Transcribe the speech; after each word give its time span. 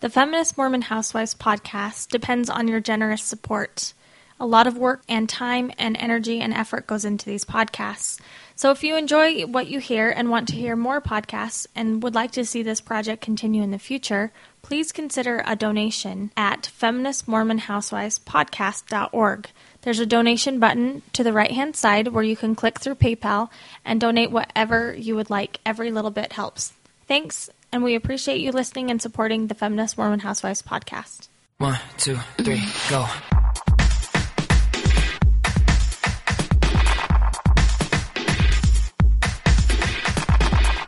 The 0.00 0.08
Feminist 0.08 0.56
Mormon 0.56 0.82
Housewives 0.82 1.34
podcast 1.34 2.10
depends 2.10 2.48
on 2.48 2.68
your 2.68 2.78
generous 2.78 3.24
support. 3.24 3.94
A 4.38 4.46
lot 4.46 4.68
of 4.68 4.78
work 4.78 5.02
and 5.08 5.28
time 5.28 5.72
and 5.76 5.96
energy 5.96 6.38
and 6.38 6.54
effort 6.54 6.86
goes 6.86 7.04
into 7.04 7.26
these 7.26 7.44
podcasts. 7.44 8.20
So 8.54 8.70
if 8.70 8.84
you 8.84 8.94
enjoy 8.94 9.44
what 9.46 9.66
you 9.66 9.80
hear 9.80 10.08
and 10.08 10.30
want 10.30 10.46
to 10.48 10.54
hear 10.54 10.76
more 10.76 11.00
podcasts 11.00 11.66
and 11.74 12.00
would 12.00 12.14
like 12.14 12.30
to 12.32 12.44
see 12.44 12.62
this 12.62 12.80
project 12.80 13.22
continue 13.22 13.60
in 13.60 13.72
the 13.72 13.78
future, 13.80 14.30
please 14.62 14.92
consider 14.92 15.42
a 15.44 15.56
donation 15.56 16.30
at 16.36 16.70
feministmormonhousewivespodcast.org. 16.80 19.48
There's 19.82 19.98
a 19.98 20.06
donation 20.06 20.60
button 20.60 21.02
to 21.12 21.24
the 21.24 21.32
right 21.32 21.50
hand 21.50 21.74
side 21.74 22.06
where 22.06 22.22
you 22.22 22.36
can 22.36 22.54
click 22.54 22.78
through 22.78 22.94
PayPal 22.94 23.50
and 23.84 24.00
donate 24.00 24.30
whatever 24.30 24.94
you 24.94 25.16
would 25.16 25.28
like. 25.28 25.58
Every 25.66 25.90
little 25.90 26.12
bit 26.12 26.34
helps. 26.34 26.72
Thanks, 27.08 27.48
and 27.72 27.82
we 27.82 27.94
appreciate 27.94 28.42
you 28.42 28.52
listening 28.52 28.90
and 28.90 29.00
supporting 29.00 29.46
the 29.46 29.54
Feminist 29.54 29.96
Mormon 29.96 30.20
Housewives 30.20 30.60
podcast. 30.60 31.28
One, 31.56 31.80
two, 31.96 32.18
three, 32.36 32.62
go. 32.90 33.06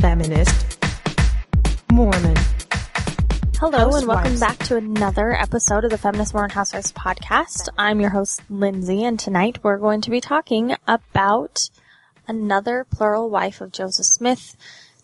Feminist 0.02 0.78
Mormon. 1.90 2.36
Hello, 3.58 3.96
and 3.96 4.06
welcome 4.06 4.38
back 4.38 4.58
to 4.58 4.76
another 4.76 5.32
episode 5.32 5.84
of 5.84 5.90
the 5.90 5.96
Feminist 5.96 6.34
Mormon 6.34 6.50
Housewives 6.50 6.92
podcast. 6.92 7.70
I'm 7.78 7.98
your 7.98 8.10
host, 8.10 8.42
Lindsay, 8.50 9.04
and 9.04 9.18
tonight 9.18 9.64
we're 9.64 9.78
going 9.78 10.02
to 10.02 10.10
be 10.10 10.20
talking 10.20 10.76
about 10.86 11.70
another 12.28 12.84
plural 12.90 13.30
wife 13.30 13.62
of 13.62 13.72
Joseph 13.72 14.04
Smith 14.04 14.54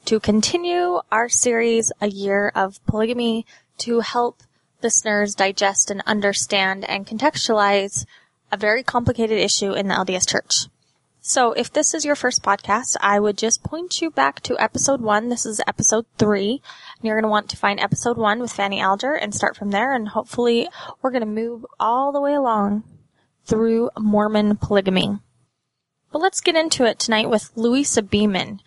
to 0.07 0.21
continue 0.21 1.01
our 1.11 1.29
series, 1.29 1.91
A 2.01 2.07
Year 2.07 2.53
of 2.55 2.85
Polygamy, 2.87 3.45
to 3.79 4.01
help 4.01 4.41
listeners 4.81 5.35
digest 5.35 5.91
and 5.91 6.01
understand 6.07 6.89
and 6.89 7.05
contextualize 7.05 8.07
a 8.53 8.57
very 8.57 8.85
complicated 8.85 9.39
issue 9.39 9.73
in 9.73 9.89
the 9.89 9.95
LDS 9.95 10.29
Church. 10.29 10.67
So 11.21 11.53
if 11.55 11.73
this 11.73 11.93
is 11.93 12.05
your 12.05 12.15
first 12.15 12.45
podcast, 12.45 12.97
I 13.01 13.19
would 13.19 13.37
just 13.37 13.65
point 13.65 14.01
you 14.01 14.13
back 14.13 14.41
to 14.43 14.57
episode 14.61 15.01
one. 15.01 15.29
This 15.29 15.45
is 15.45 15.61
episode 15.67 16.07
three. 16.19 16.63
And 16.99 17.03
you're 17.03 17.17
going 17.17 17.25
to 17.25 17.29
want 17.29 17.51
to 17.51 17.57
find 17.57 17.81
episode 17.81 18.17
one 18.17 18.39
with 18.39 18.53
Fanny 18.53 18.81
Alger 18.81 19.15
and 19.15 19.35
start 19.35 19.57
from 19.57 19.73
there. 19.73 19.93
And 19.93 20.07
hopefully 20.07 20.69
we're 21.03 21.11
going 21.11 21.23
to 21.23 21.27
move 21.27 21.67
all 21.81 22.13
the 22.13 22.21
way 22.21 22.35
along 22.35 22.85
through 23.45 23.91
Mormon 23.99 24.57
polygamy. 24.57 25.19
But 26.13 26.21
let's 26.21 26.41
get 26.41 26.55
into 26.55 26.85
it 26.85 27.01
tonight 27.01 27.29
with 27.29 27.51
Louisa 27.57 28.03
Beaman. 28.03 28.61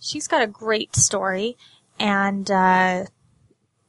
She's 0.00 0.28
got 0.28 0.42
a 0.42 0.46
great 0.46 0.94
story 0.96 1.56
and, 1.98 2.50
uh, 2.50 3.04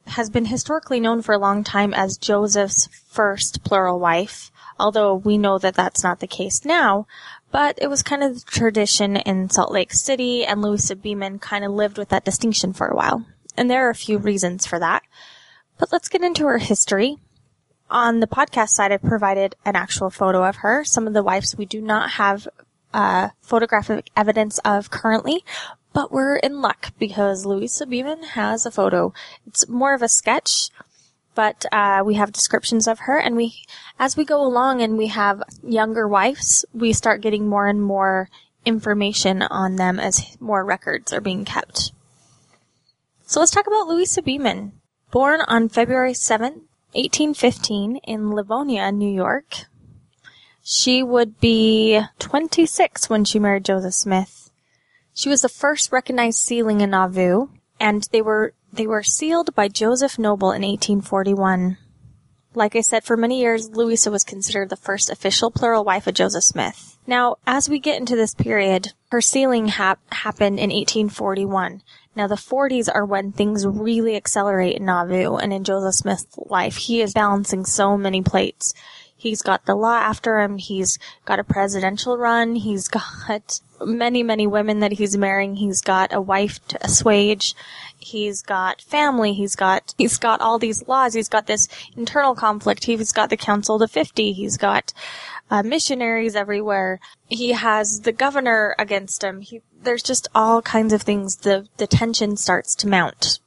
has 0.06 0.30
been 0.30 0.46
historically 0.46 1.00
known 1.00 1.22
for 1.22 1.32
a 1.32 1.38
long 1.38 1.62
time 1.62 1.94
as 1.94 2.18
Joseph's 2.18 2.88
first 3.08 3.62
plural 3.62 4.00
wife, 4.00 4.50
although 4.78 5.14
we 5.14 5.38
know 5.38 5.58
that 5.58 5.74
that's 5.74 6.02
not 6.02 6.20
the 6.20 6.26
case 6.26 6.64
now. 6.64 7.06
But 7.52 7.78
it 7.80 7.88
was 7.88 8.02
kind 8.02 8.22
of 8.22 8.34
the 8.34 8.50
tradition 8.50 9.16
in 9.16 9.50
Salt 9.50 9.72
Lake 9.72 9.92
City, 9.92 10.44
and 10.44 10.62
Louisa 10.62 10.96
Beaman 10.96 11.38
kind 11.38 11.64
of 11.64 11.72
lived 11.72 11.98
with 11.98 12.08
that 12.10 12.24
distinction 12.24 12.72
for 12.72 12.86
a 12.86 12.96
while. 12.96 13.24
And 13.56 13.70
there 13.70 13.86
are 13.86 13.90
a 13.90 13.94
few 13.94 14.18
reasons 14.18 14.66
for 14.66 14.78
that. 14.78 15.02
But 15.78 15.92
let's 15.92 16.08
get 16.08 16.22
into 16.22 16.46
her 16.46 16.58
history. 16.58 17.18
On 17.90 18.20
the 18.20 18.28
podcast 18.28 18.68
side, 18.68 18.92
I 18.92 18.98
provided 18.98 19.56
an 19.64 19.74
actual 19.74 20.10
photo 20.10 20.44
of 20.44 20.56
her. 20.56 20.84
Some 20.84 21.06
of 21.08 21.12
the 21.12 21.24
wives 21.24 21.56
we 21.56 21.66
do 21.66 21.80
not 21.80 22.10
have 22.12 22.46
uh, 22.92 23.30
photographic 23.40 24.10
evidence 24.16 24.58
of 24.64 24.90
currently, 24.90 25.44
but 25.92 26.12
we're 26.12 26.36
in 26.36 26.60
luck 26.60 26.92
because 26.98 27.46
Louisa 27.46 27.86
Beaman 27.86 28.22
has 28.22 28.64
a 28.64 28.70
photo. 28.70 29.12
It's 29.46 29.68
more 29.68 29.94
of 29.94 30.02
a 30.02 30.08
sketch, 30.08 30.70
but 31.34 31.64
uh, 31.72 32.02
we 32.04 32.14
have 32.14 32.32
descriptions 32.32 32.86
of 32.86 33.00
her, 33.00 33.18
and 33.18 33.36
we, 33.36 33.54
as 33.98 34.16
we 34.16 34.24
go 34.24 34.44
along 34.44 34.82
and 34.82 34.96
we 34.96 35.08
have 35.08 35.42
younger 35.62 36.06
wives, 36.06 36.64
we 36.72 36.92
start 36.92 37.22
getting 37.22 37.48
more 37.48 37.66
and 37.66 37.82
more 37.82 38.28
information 38.64 39.42
on 39.42 39.76
them 39.76 39.98
as 39.98 40.36
more 40.40 40.64
records 40.64 41.12
are 41.12 41.20
being 41.20 41.44
kept. 41.44 41.92
So 43.26 43.40
let's 43.40 43.52
talk 43.52 43.66
about 43.66 43.86
Louisa 43.86 44.22
Beaman. 44.22 44.72
Born 45.10 45.40
on 45.46 45.68
February 45.68 46.12
7th, 46.12 46.62
1815 46.92 47.96
in 48.04 48.32
Livonia, 48.32 48.92
New 48.92 49.12
York. 49.12 49.66
She 50.72 51.02
would 51.02 51.40
be 51.40 52.00
26 52.20 53.10
when 53.10 53.24
she 53.24 53.40
married 53.40 53.64
Joseph 53.64 53.92
Smith. 53.92 54.52
She 55.12 55.28
was 55.28 55.42
the 55.42 55.48
first 55.48 55.90
recognized 55.90 56.38
sealing 56.38 56.80
in 56.80 56.90
Nauvoo, 56.90 57.48
and 57.80 58.06
they 58.12 58.22
were 58.22 58.54
they 58.72 58.86
were 58.86 59.02
sealed 59.02 59.52
by 59.56 59.66
Joseph 59.66 60.16
Noble 60.16 60.52
in 60.52 60.62
1841. 60.62 61.76
Like 62.54 62.76
I 62.76 62.82
said, 62.82 63.02
for 63.02 63.16
many 63.16 63.40
years, 63.40 63.70
Louisa 63.70 64.12
was 64.12 64.22
considered 64.22 64.68
the 64.68 64.76
first 64.76 65.10
official 65.10 65.50
plural 65.50 65.82
wife 65.82 66.06
of 66.06 66.14
Joseph 66.14 66.44
Smith. 66.44 66.96
Now, 67.04 67.38
as 67.48 67.68
we 67.68 67.80
get 67.80 67.98
into 67.98 68.14
this 68.14 68.34
period, 68.34 68.92
her 69.10 69.20
sealing 69.20 69.66
hap- 69.66 69.98
happened 70.12 70.60
in 70.60 70.70
1841. 70.70 71.82
Now, 72.14 72.28
the 72.28 72.36
40s 72.36 72.88
are 72.92 73.04
when 73.04 73.32
things 73.32 73.66
really 73.66 74.14
accelerate 74.14 74.76
in 74.76 74.84
Nauvoo 74.84 75.34
and 75.34 75.52
in 75.52 75.64
Joseph 75.64 75.96
Smith's 75.96 76.38
life. 76.38 76.76
He 76.76 77.00
is 77.00 77.12
balancing 77.12 77.64
so 77.64 77.96
many 77.96 78.22
plates. 78.22 78.72
He's 79.20 79.42
got 79.42 79.66
the 79.66 79.74
law 79.74 79.96
after 79.96 80.40
him. 80.40 80.56
He's 80.56 80.98
got 81.26 81.38
a 81.38 81.44
presidential 81.44 82.16
run. 82.16 82.56
He's 82.56 82.88
got 82.88 83.60
many, 83.84 84.22
many 84.22 84.46
women 84.46 84.80
that 84.80 84.92
he's 84.92 85.14
marrying. 85.14 85.56
He's 85.56 85.82
got 85.82 86.10
a 86.14 86.22
wife 86.22 86.66
to 86.68 86.82
assuage. 86.82 87.54
He's 87.98 88.40
got 88.40 88.80
family. 88.80 89.34
He's 89.34 89.56
got, 89.56 89.94
he's 89.98 90.16
got 90.16 90.40
all 90.40 90.58
these 90.58 90.88
laws. 90.88 91.12
He's 91.12 91.28
got 91.28 91.46
this 91.46 91.68
internal 91.94 92.34
conflict. 92.34 92.84
He's 92.84 93.12
got 93.12 93.28
the 93.28 93.36
Council 93.36 93.78
to 93.78 93.86
50. 93.86 94.32
He's 94.32 94.56
got 94.56 94.94
uh, 95.50 95.62
missionaries 95.62 96.34
everywhere. 96.34 96.98
He 97.28 97.52
has 97.52 98.00
the 98.00 98.12
governor 98.12 98.74
against 98.78 99.22
him. 99.22 99.42
He, 99.42 99.60
there's 99.82 100.02
just 100.02 100.28
all 100.34 100.62
kinds 100.62 100.94
of 100.94 101.02
things. 101.02 101.36
The, 101.36 101.66
the 101.76 101.86
tension 101.86 102.38
starts 102.38 102.74
to 102.76 102.88
mount. 102.88 103.38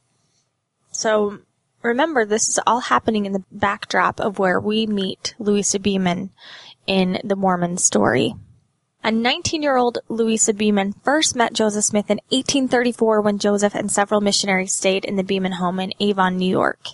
So 0.92 1.40
remember, 1.84 2.24
this 2.24 2.48
is 2.48 2.58
all 2.66 2.80
happening 2.80 3.26
in 3.26 3.32
the 3.32 3.44
backdrop 3.52 4.20
of 4.20 4.38
where 4.38 4.58
we 4.58 4.86
meet 4.86 5.34
Louisa 5.38 5.78
Beaman 5.78 6.30
in 6.86 7.20
the 7.22 7.36
Mormon 7.36 7.76
story. 7.76 8.34
A 9.04 9.10
19-year-old 9.10 9.98
Louisa 10.08 10.54
Beaman 10.54 10.94
first 11.04 11.36
met 11.36 11.52
Joseph 11.52 11.84
Smith 11.84 12.10
in 12.10 12.20
1834 12.30 13.20
when 13.20 13.38
Joseph 13.38 13.74
and 13.74 13.90
several 13.90 14.22
missionaries 14.22 14.74
stayed 14.74 15.04
in 15.04 15.16
the 15.16 15.22
Beaman 15.22 15.52
home 15.52 15.78
in 15.78 15.92
Avon, 16.00 16.38
New 16.38 16.48
York. 16.48 16.86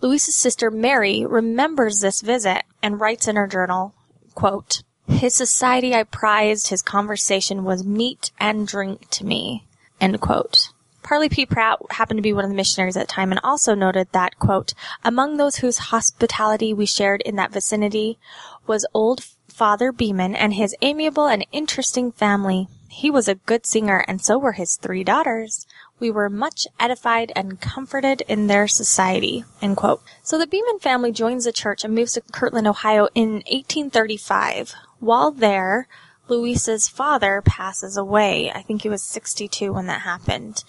Louisa's 0.00 0.36
sister 0.36 0.70
Mary 0.70 1.26
remembers 1.26 2.00
this 2.00 2.20
visit 2.20 2.62
and 2.82 3.00
writes 3.00 3.26
in 3.26 3.34
her 3.34 3.48
journal, 3.48 3.94
quote, 4.36 4.84
His 5.08 5.34
society 5.34 5.92
I 5.92 6.04
prized, 6.04 6.68
his 6.68 6.82
conversation 6.82 7.64
was 7.64 7.84
meat 7.84 8.30
and 8.38 8.68
drink 8.68 9.10
to 9.10 9.26
me, 9.26 9.66
end 10.00 10.20
quote. 10.20 10.68
Parley 11.06 11.28
P. 11.28 11.46
Pratt 11.46 11.78
happened 11.90 12.18
to 12.18 12.22
be 12.22 12.32
one 12.32 12.42
of 12.42 12.50
the 12.50 12.56
missionaries 12.56 12.96
at 12.96 13.06
the 13.06 13.12
time 13.12 13.30
and 13.30 13.40
also 13.44 13.76
noted 13.76 14.08
that, 14.10 14.40
quote, 14.40 14.74
among 15.04 15.36
those 15.36 15.58
whose 15.58 15.94
hospitality 15.94 16.74
we 16.74 16.84
shared 16.84 17.20
in 17.20 17.36
that 17.36 17.52
vicinity 17.52 18.18
was 18.66 18.84
old 18.92 19.24
Father 19.46 19.92
Beaman 19.92 20.34
and 20.34 20.54
his 20.54 20.74
amiable 20.82 21.28
and 21.28 21.46
interesting 21.52 22.10
family. 22.10 22.66
He 22.88 23.08
was 23.08 23.28
a 23.28 23.36
good 23.36 23.66
singer 23.66 24.04
and 24.08 24.20
so 24.20 24.36
were 24.36 24.54
his 24.54 24.74
three 24.74 25.04
daughters. 25.04 25.68
We 26.00 26.10
were 26.10 26.28
much 26.28 26.66
edified 26.80 27.30
and 27.36 27.60
comforted 27.60 28.22
in 28.22 28.48
their 28.48 28.66
society, 28.66 29.44
end 29.62 29.76
quote. 29.76 30.02
So 30.24 30.36
the 30.36 30.48
Beaman 30.48 30.80
family 30.80 31.12
joins 31.12 31.44
the 31.44 31.52
church 31.52 31.84
and 31.84 31.94
moves 31.94 32.14
to 32.14 32.20
Kirtland, 32.32 32.66
Ohio 32.66 33.06
in 33.14 33.44
1835. 33.46 34.74
While 34.98 35.30
there, 35.30 35.86
Louisa's 36.28 36.88
father 36.88 37.42
passes 37.44 37.96
away. 37.96 38.50
I 38.50 38.62
think 38.62 38.82
he 38.82 38.88
was 38.88 39.02
62 39.02 39.72
when 39.72 39.86
that 39.86 40.02
happened. 40.02 40.64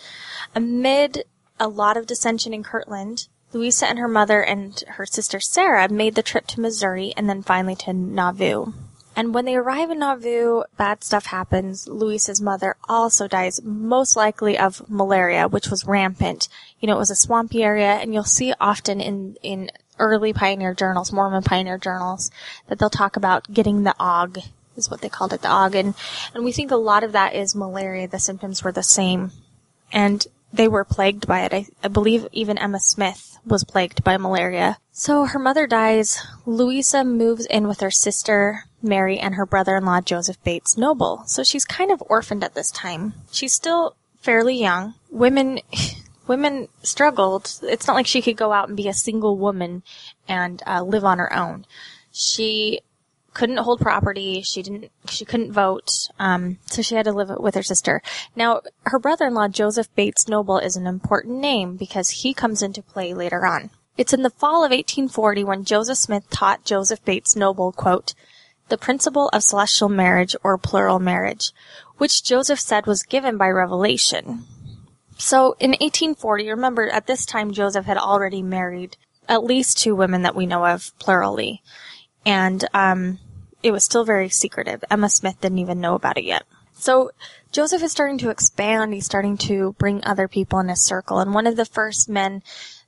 Amid 0.53 1.23
a 1.59 1.68
lot 1.68 1.97
of 1.97 2.06
dissension 2.06 2.53
in 2.53 2.63
Kirtland, 2.63 3.28
Louisa 3.53 3.88
and 3.88 3.97
her 3.97 4.07
mother 4.07 4.41
and 4.41 4.84
her 4.88 5.06
sister 5.06 5.40
Sarah 5.40 5.90
made 5.90 6.16
the 6.16 6.22
trip 6.22 6.47
to 6.47 6.61
Missouri 6.61 7.14
and 7.16 7.29
then 7.29 7.41
finally 7.41 7.76
to 7.76 7.93
Nauvoo. 7.93 8.73
And 9.16 9.34
when 9.34 9.46
they 9.46 9.55
arrive 9.55 9.90
in 9.90 9.97
Nauvoo, 9.97 10.61
bad 10.78 11.03
stuff 11.03 11.26
happens. 11.26 11.87
Louisa's 11.87 12.40
mother 12.40 12.76
also 12.87 13.28
dies, 13.28 13.59
most 13.64 14.16
likely 14.16 14.59
of 14.59 14.87
malaria, 14.87 15.47
which 15.47 15.70
was 15.70 15.85
rampant. 15.85 16.47
You 16.79 16.87
know, 16.87 16.96
it 16.96 16.99
was 16.99 17.09
a 17.09 17.16
swampy 17.16 17.64
area, 17.64 17.93
and 17.93 18.14
you'll 18.14 18.23
see 18.26 18.53
often 18.59 19.02
in, 19.02 19.35
in 19.41 19.72
early 19.97 20.34
pioneer 20.34 20.76
journals, 20.76 21.11
Mormon 21.11 21.41
pioneer 21.41 21.79
journals, 21.79 22.29
that 22.67 22.78
they'll 22.78 22.91
talk 22.91 23.16
about 23.16 23.52
getting 23.52 23.82
the 23.82 23.96
og, 23.99 24.37
is 24.78 24.90
what 24.90 25.02
they 25.02 25.09
called 25.09 25.34
it, 25.34 25.41
the 25.41 25.50
og. 25.50 25.76
And, 25.76 25.94
and 26.34 26.44
we 26.44 26.52
think 26.52 26.72
a 26.72 26.76
lot 26.76 27.03
of 27.03 27.12
that 27.12 27.35
is 27.35 27.56
malaria. 27.56 28.08
The 28.08 28.20
symptoms 28.20 28.64
were 28.64 28.72
the 28.72 28.84
same. 28.84 29.32
And 29.91 30.26
they 30.53 30.68
were 30.68 30.85
plagued 30.85 31.28
by 31.28 31.41
it. 31.41 31.53
I, 31.53 31.66
I 31.84 31.88
believe 31.88 32.28
even 32.32 32.58
Emma 32.58 32.79
Smith 32.79 33.38
was 33.46 33.64
plagued 33.64 34.03
by 34.03 34.18
malaria. 34.18 34.78
So 34.91 35.26
her 35.26 35.40
mother 35.40 35.68
dies. 35.68 36.26
Louisa 36.46 37.03
moves 37.03 37.46
in 37.46 37.68
with 37.68 37.82
her 37.82 37.91
sister, 37.91 38.64
Mary, 38.82 39.20
and 39.20 39.35
her 39.35 39.46
brother-in-law, 39.46 40.02
Joseph 40.02 40.41
Bates 40.44 40.78
Noble. 40.78 41.23
So 41.26 41.44
she's 41.44 41.66
kind 41.66 41.91
of 41.91 42.03
orphaned 42.08 42.44
at 42.44 42.56
this 42.56 42.72
time. 42.72 43.14
She's 43.32 43.53
still 43.53 43.96
fairly 44.22 44.59
young. 44.59 44.96
Women, 45.09 45.59
women 46.28 46.68
struggled. 46.84 47.59
It's 47.64 47.88
not 47.88 47.96
like 47.96 48.08
she 48.08 48.22
could 48.22 48.38
go 48.38 48.52
out 48.52 48.68
and 48.68 48.78
be 48.78 48.88
a 48.88 48.94
single 48.94 49.38
woman 49.38 49.84
and 50.28 50.62
uh, 50.66 50.84
live 50.84 51.06
on 51.06 51.20
her 51.20 51.34
own. 51.34 51.66
She 52.12 52.82
couldn't 53.37 53.57
hold 53.57 53.79
property. 53.79 54.41
She 54.41 54.63
didn't. 54.63 54.91
She 55.07 55.23
couldn't 55.23 55.51
vote. 55.51 56.09
Um, 56.17 56.57
so 56.66 56.81
she 56.81 56.95
had 56.95 57.05
to 57.05 57.11
live 57.11 57.29
with 57.37 57.53
her 57.53 57.61
sister. 57.61 58.01
Now, 58.35 58.61
her 58.85 58.97
brother-in-law 58.97 59.49
Joseph 59.49 59.93
Bates 59.93 60.28
Noble 60.28 60.57
is 60.57 60.75
an 60.75 60.87
important 60.87 61.37
name 61.37 61.78
because 61.78 62.09
he 62.09 62.34
comes 62.34 62.63
into 62.63 62.81
play 62.81 63.13
later 63.13 63.45
on. 63.45 63.69
It's 63.95 64.11
in 64.11 64.23
the 64.23 64.31
fall 64.31 64.66
of 64.66 64.72
1840 64.72 65.43
when 65.43 65.66
Joseph 65.66 65.99
Smith 65.99 66.28
taught 66.31 66.66
Joseph 66.66 67.05
Bates 67.05 67.35
Noble, 67.35 67.72
quote, 67.72 68.16
the 68.69 68.78
principle 68.78 69.29
of 69.29 69.43
celestial 69.43 69.89
marriage 69.89 70.35
or 70.43 70.57
plural 70.57 70.97
marriage, 70.99 71.51
which 71.97 72.23
Joseph 72.23 72.59
said 72.59 72.87
was 72.87 73.03
given 73.03 73.37
by 73.37 73.49
revelation. 73.49 74.45
So 75.19 75.55
in 75.59 75.72
1840, 75.72 76.49
remember 76.49 76.89
at 76.89 77.05
this 77.05 77.23
time 77.23 77.51
Joseph 77.51 77.85
had 77.85 77.97
already 77.97 78.41
married 78.41 78.97
at 79.29 79.43
least 79.43 79.78
two 79.78 79.95
women 79.95 80.23
that 80.23 80.35
we 80.35 80.47
know 80.47 80.66
of 80.66 80.91
plurally. 80.99 81.61
And, 82.25 82.66
um, 82.73 83.19
it 83.64 83.72
was 83.72 83.84
still 83.84 84.04
very 84.04 84.30
secretive. 84.30 84.84
Emma 84.90 85.09
Smith 85.09 85.40
didn't 85.42 85.59
even 85.59 85.82
know 85.82 85.96
about 85.96 86.18
it 86.18 86.24
yet. 86.24 86.44
So 86.74 87.12
Joseph 87.52 87.82
is 87.82 87.92
starting 87.92 88.20
to 88.20 88.30
expand. 88.30 88.94
He's 88.94 89.06
starting 89.06 89.38
to 89.38 89.74
bring 89.80 90.04
other 90.04 90.28
people 90.28 90.59
in 90.59 90.70
his 90.70 90.86
circle. 90.86 91.20
And 91.20 91.34
one 91.34 91.48
of 91.48 91.56
the 91.56 91.66
first 91.66 92.08
men 92.08 92.44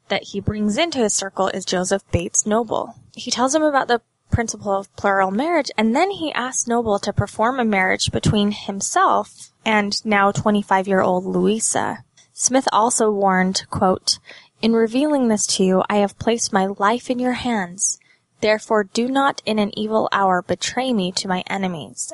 that 0.09 0.23
he 0.23 0.39
brings 0.39 0.77
into 0.77 0.99
his 0.99 1.13
circle 1.13 1.47
is 1.47 1.65
Joseph 1.65 2.03
Bates 2.11 2.45
Noble. 2.45 2.95
He 3.15 3.31
tells 3.31 3.55
him 3.55 3.63
about 3.63 3.87
the 3.87 4.01
principle 4.31 4.73
of 4.73 4.95
plural 4.95 5.31
marriage, 5.31 5.71
and 5.77 5.95
then 5.95 6.11
he 6.11 6.31
asks 6.33 6.67
Noble 6.67 6.99
to 6.99 7.13
perform 7.13 7.59
a 7.59 7.65
marriage 7.65 8.11
between 8.11 8.51
himself 8.51 9.51
and 9.65 10.03
now 10.05 10.31
25 10.31 10.87
year 10.87 11.01
old 11.01 11.25
Louisa. 11.25 12.03
Smith 12.33 12.67
also 12.71 13.11
warned, 13.11 13.65
quote, 13.69 14.19
In 14.61 14.73
revealing 14.73 15.27
this 15.27 15.45
to 15.47 15.63
you, 15.63 15.83
I 15.89 15.97
have 15.97 16.19
placed 16.19 16.53
my 16.53 16.67
life 16.67 17.09
in 17.09 17.19
your 17.19 17.33
hands. 17.33 17.99
Therefore 18.41 18.85
do 18.85 19.07
not 19.07 19.41
in 19.45 19.59
an 19.59 19.77
evil 19.77 20.07
hour 20.11 20.41
betray 20.41 20.93
me 20.93 21.11
to 21.13 21.27
my 21.27 21.43
enemies. 21.47 22.11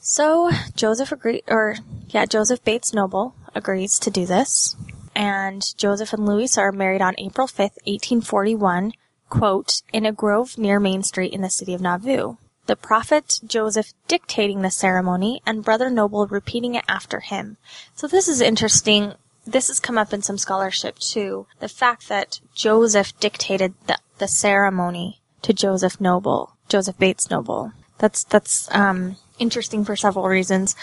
So 0.00 0.50
Joseph 0.74 1.12
agreed, 1.12 1.44
or 1.48 1.76
yeah, 2.08 2.24
Joseph 2.24 2.64
Bates 2.64 2.94
Noble 2.94 3.34
agrees 3.54 3.98
to 4.00 4.10
do 4.10 4.26
this. 4.26 4.76
And 5.14 5.76
Joseph 5.76 6.12
and 6.12 6.24
Louisa 6.24 6.60
are 6.60 6.72
married 6.72 7.02
on 7.02 7.14
April 7.18 7.48
5th, 7.48 7.76
1841, 7.84 8.92
quote, 9.28 9.82
in 9.92 10.06
a 10.06 10.12
grove 10.12 10.56
near 10.56 10.78
Main 10.78 11.02
Street 11.02 11.32
in 11.32 11.42
the 11.42 11.50
city 11.50 11.74
of 11.74 11.80
Nauvoo. 11.80 12.36
The 12.66 12.76
prophet 12.76 13.40
Joseph 13.46 13.92
dictating 14.06 14.62
the 14.62 14.70
ceremony 14.70 15.40
and 15.46 15.64
Brother 15.64 15.90
Noble 15.90 16.26
repeating 16.26 16.74
it 16.74 16.84
after 16.86 17.20
him. 17.20 17.56
So 17.94 18.06
this 18.06 18.28
is 18.28 18.40
interesting. 18.40 19.14
This 19.46 19.68
has 19.68 19.80
come 19.80 19.98
up 19.98 20.12
in 20.12 20.22
some 20.22 20.38
scholarship 20.38 20.98
too. 20.98 21.46
The 21.60 21.68
fact 21.68 22.08
that 22.08 22.40
Joseph 22.54 23.18
dictated 23.18 23.74
the, 23.86 23.98
the 24.18 24.28
ceremony 24.28 25.17
to 25.42 25.52
Joseph 25.52 26.00
Noble, 26.00 26.56
Joseph 26.68 26.98
Bates 26.98 27.30
Noble. 27.30 27.72
That's, 27.98 28.24
that's, 28.24 28.68
um, 28.74 29.16
interesting 29.38 29.84
for 29.84 29.96
several 29.96 30.26
reasons. 30.26 30.76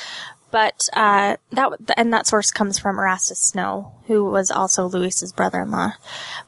But, 0.52 0.88
uh, 0.94 1.38
that, 1.52 1.72
and 1.98 2.14
that 2.14 2.28
source 2.28 2.52
comes 2.52 2.80
from 2.80 2.98
Erastus 2.98 3.40
Snow, 3.40 3.94
who 4.08 4.24
was 4.26 4.52
also 4.52 4.88
Louisa's 4.88 5.34
brother-in-law. 5.34 5.94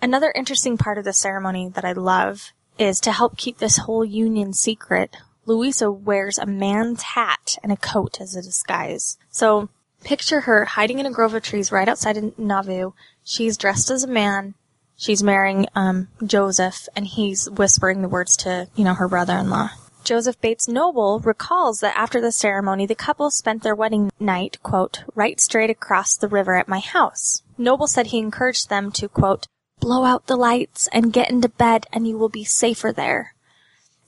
Another 0.02 0.32
interesting 0.36 0.78
part 0.78 0.98
of 0.98 1.04
the 1.04 1.14
ceremony 1.14 1.70
that 1.70 1.84
I 1.84 1.92
love 1.92 2.54
is 2.78 3.00
to 3.02 3.12
help 3.12 3.38
keep 3.38 3.58
this 3.58 3.78
whole 3.78 4.06
union 4.06 4.54
secret. 4.54 5.18
Louisa 5.46 5.92
wears 5.92 6.38
a 6.38 6.46
man's 6.46 7.02
hat 7.02 7.58
and 7.64 7.72
a 7.72 7.78
coat 7.78 8.22
as 8.22 8.36
a 8.36 8.42
disguise. 8.42 9.18
So 9.30 9.70
picture 10.04 10.42
her 10.42 10.66
hiding 10.66 11.00
in 11.00 11.06
a 11.06 11.12
grove 11.12 11.34
of 11.34 11.44
trees 11.44 11.72
right 11.72 11.90
outside 11.90 12.18
of 12.18 12.38
Nauvoo. 12.38 12.92
She's 13.24 13.58
dressed 13.58 13.90
as 13.90 14.04
a 14.04 14.08
man. 14.08 14.54
She's 14.98 15.22
marrying 15.22 15.68
um, 15.76 16.10
Joseph, 16.26 16.90
and 16.96 17.06
he's 17.06 17.50
whispering 17.50 18.02
the 18.02 18.10
words 18.10 18.36
to 18.38 18.68
you 18.76 18.84
know 18.84 18.96
her 18.96 19.08
brother-in-law. 19.08 19.70
Joseph 20.04 20.40
Bates 20.40 20.68
Noble 20.68 21.20
recalls 21.20 21.82
that 21.82 21.96
after 21.98 22.22
the 22.22 22.32
ceremony, 22.32 22.86
the 22.86 22.96
couple 22.96 23.30
spent 23.30 23.62
their 23.62 23.76
wedding 23.76 24.10
night, 24.20 24.58
quote, 24.64 25.04
right 25.16 25.40
straight 25.40 25.70
across 25.70 26.16
the 26.16 26.30
river 26.30 26.56
at 26.56 26.70
my 26.70 26.80
house. 26.80 27.44
Noble 27.58 27.88
said 27.88 28.08
he 28.08 28.20
encouraged 28.20 28.70
them 28.70 28.90
to, 28.94 29.10
quote, 29.10 29.48
blow 29.80 30.06
out 30.06 30.28
the 30.28 30.38
lights 30.38 30.88
and 30.94 31.14
get 31.14 31.30
into 31.30 31.50
bed 31.50 31.86
and 31.92 32.08
you 32.08 32.18
will 32.18 32.30
be 32.30 32.46
safer 32.46 32.94
there. 32.94 33.34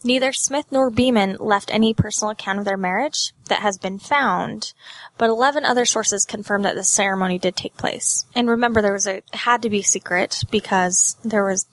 Neither 0.04 0.31
Smith 0.31 0.68
nor 0.72 0.90
Beaman 0.90 1.38
left 1.40 1.74
any 1.74 1.94
personal 1.94 2.31
account 2.31 2.60
of 2.60 2.66
their 2.66 2.78
marriage 2.78 3.34
that 3.46 3.62
has 3.62 3.78
been 3.78 4.00
found, 4.00 4.74
but 5.18 5.30
11 5.30 5.66
other 5.66 5.86
sources 5.86 6.25
confirm 6.25 6.62
that 6.62 6.75
the 6.75 6.84
ceremony 6.84 7.38
did 7.38 7.56
take 7.56 7.75
place. 7.75 8.25
And 8.34 8.50
remember, 8.50 8.81
there 8.81 8.94
was 8.94 9.07
a, 9.07 9.22
had 9.34 9.62
to 9.63 9.69
be 9.69 9.81
secret 9.81 10.44
because 10.50 11.18
there 11.24 11.44
was 11.44 11.66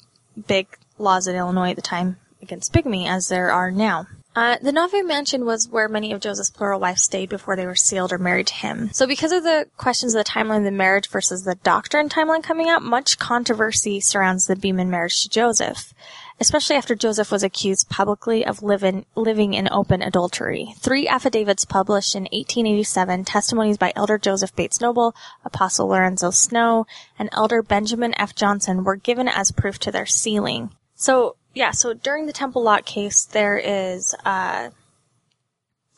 big 0.46 0.66
laws 0.98 1.26
in 1.26 1.36
Illinois 1.36 1.70
at 1.70 1.76
the 1.76 1.82
time 1.82 2.16
against 2.42 2.72
bigamy 2.72 3.06
as 3.06 3.28
there 3.28 3.52
are 3.52 3.70
now. 3.70 4.06
Uh, 4.34 4.58
the 4.60 4.70
Nauvoo 4.70 5.02
mansion 5.02 5.46
was 5.46 5.66
where 5.66 5.88
many 5.88 6.12
of 6.12 6.20
Joseph's 6.20 6.50
plural 6.50 6.78
wives 6.78 7.02
stayed 7.02 7.30
before 7.30 7.56
they 7.56 7.64
were 7.64 7.74
sealed 7.74 8.12
or 8.12 8.18
married 8.18 8.48
to 8.48 8.54
him. 8.54 8.90
So 8.92 9.06
because 9.06 9.32
of 9.32 9.44
the 9.44 9.66
questions 9.78 10.14
of 10.14 10.22
the 10.22 10.30
timeline 10.30 10.58
of 10.58 10.64
the 10.64 10.70
marriage 10.70 11.08
versus 11.08 11.44
the 11.44 11.54
doctrine 11.54 12.10
timeline 12.10 12.42
coming 12.42 12.68
out, 12.68 12.82
much 12.82 13.18
controversy 13.18 13.98
surrounds 13.98 14.46
the 14.46 14.54
Beaman 14.54 14.90
marriage 14.90 15.22
to 15.22 15.30
Joseph. 15.30 15.94
Especially 16.38 16.76
after 16.76 16.94
Joseph 16.94 17.32
was 17.32 17.42
accused 17.42 17.88
publicly 17.88 18.44
of 18.44 18.62
living, 18.62 19.06
living 19.14 19.54
in 19.54 19.68
open 19.70 20.02
adultery. 20.02 20.74
Three 20.78 21.08
affidavits 21.08 21.64
published 21.64 22.14
in 22.14 22.24
1887, 22.24 23.24
testimonies 23.24 23.78
by 23.78 23.92
Elder 23.96 24.18
Joseph 24.18 24.54
Bates 24.54 24.80
Noble, 24.80 25.14
Apostle 25.46 25.88
Lorenzo 25.88 26.30
Snow, 26.30 26.86
and 27.18 27.30
Elder 27.32 27.62
Benjamin 27.62 28.14
F. 28.18 28.34
Johnson 28.34 28.84
were 28.84 28.96
given 28.96 29.28
as 29.28 29.50
proof 29.50 29.78
to 29.78 29.90
their 29.90 30.04
sealing. 30.04 30.70
So, 30.94 31.36
yeah, 31.54 31.70
so 31.70 31.94
during 31.94 32.26
the 32.26 32.34
Temple 32.34 32.62
Lot 32.62 32.84
case, 32.84 33.24
there 33.24 33.56
is, 33.56 34.14
uh, 34.26 34.70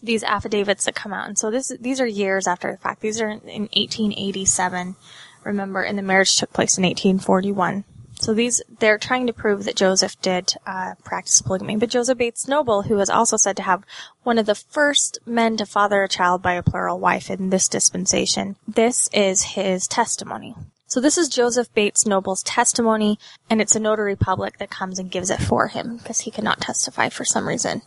these 0.00 0.22
affidavits 0.22 0.84
that 0.84 0.94
come 0.94 1.12
out. 1.12 1.26
And 1.26 1.36
so 1.36 1.50
this, 1.50 1.72
these 1.80 2.00
are 2.00 2.06
years 2.06 2.46
after 2.46 2.70
the 2.70 2.78
fact. 2.78 3.00
These 3.00 3.20
are 3.20 3.28
in 3.28 3.68
1887, 3.72 4.94
remember, 5.42 5.82
and 5.82 5.98
the 5.98 6.02
marriage 6.02 6.36
took 6.36 6.52
place 6.52 6.78
in 6.78 6.84
1841. 6.84 7.82
So 8.20 8.34
these, 8.34 8.60
they're 8.80 8.98
trying 8.98 9.28
to 9.28 9.32
prove 9.32 9.64
that 9.64 9.76
Joseph 9.76 10.20
did, 10.20 10.54
uh, 10.66 10.94
practice 11.04 11.40
polygamy. 11.40 11.76
But 11.76 11.90
Joseph 11.90 12.18
Bates 12.18 12.48
Noble, 12.48 12.82
who 12.82 12.98
is 12.98 13.08
also 13.08 13.36
said 13.36 13.56
to 13.56 13.62
have 13.62 13.84
one 14.24 14.38
of 14.38 14.46
the 14.46 14.56
first 14.56 15.18
men 15.24 15.56
to 15.56 15.66
father 15.66 16.02
a 16.02 16.08
child 16.08 16.42
by 16.42 16.54
a 16.54 16.62
plural 16.62 16.98
wife 16.98 17.30
in 17.30 17.50
this 17.50 17.68
dispensation, 17.68 18.56
this 18.66 19.08
is 19.12 19.42
his 19.42 19.86
testimony. 19.86 20.56
So 20.88 21.00
this 21.00 21.18
is 21.18 21.28
Joseph 21.28 21.72
Bates 21.74 22.06
Noble's 22.06 22.42
testimony, 22.42 23.18
and 23.50 23.60
it's 23.60 23.76
a 23.76 23.80
notary 23.80 24.16
public 24.16 24.58
that 24.58 24.70
comes 24.70 24.98
and 24.98 25.10
gives 25.10 25.30
it 25.30 25.40
for 25.40 25.68
him 25.68 25.98
because 25.98 26.20
he 26.20 26.30
cannot 26.30 26.62
testify 26.62 27.10
for 27.10 27.24
some 27.24 27.46
reason. 27.46 27.82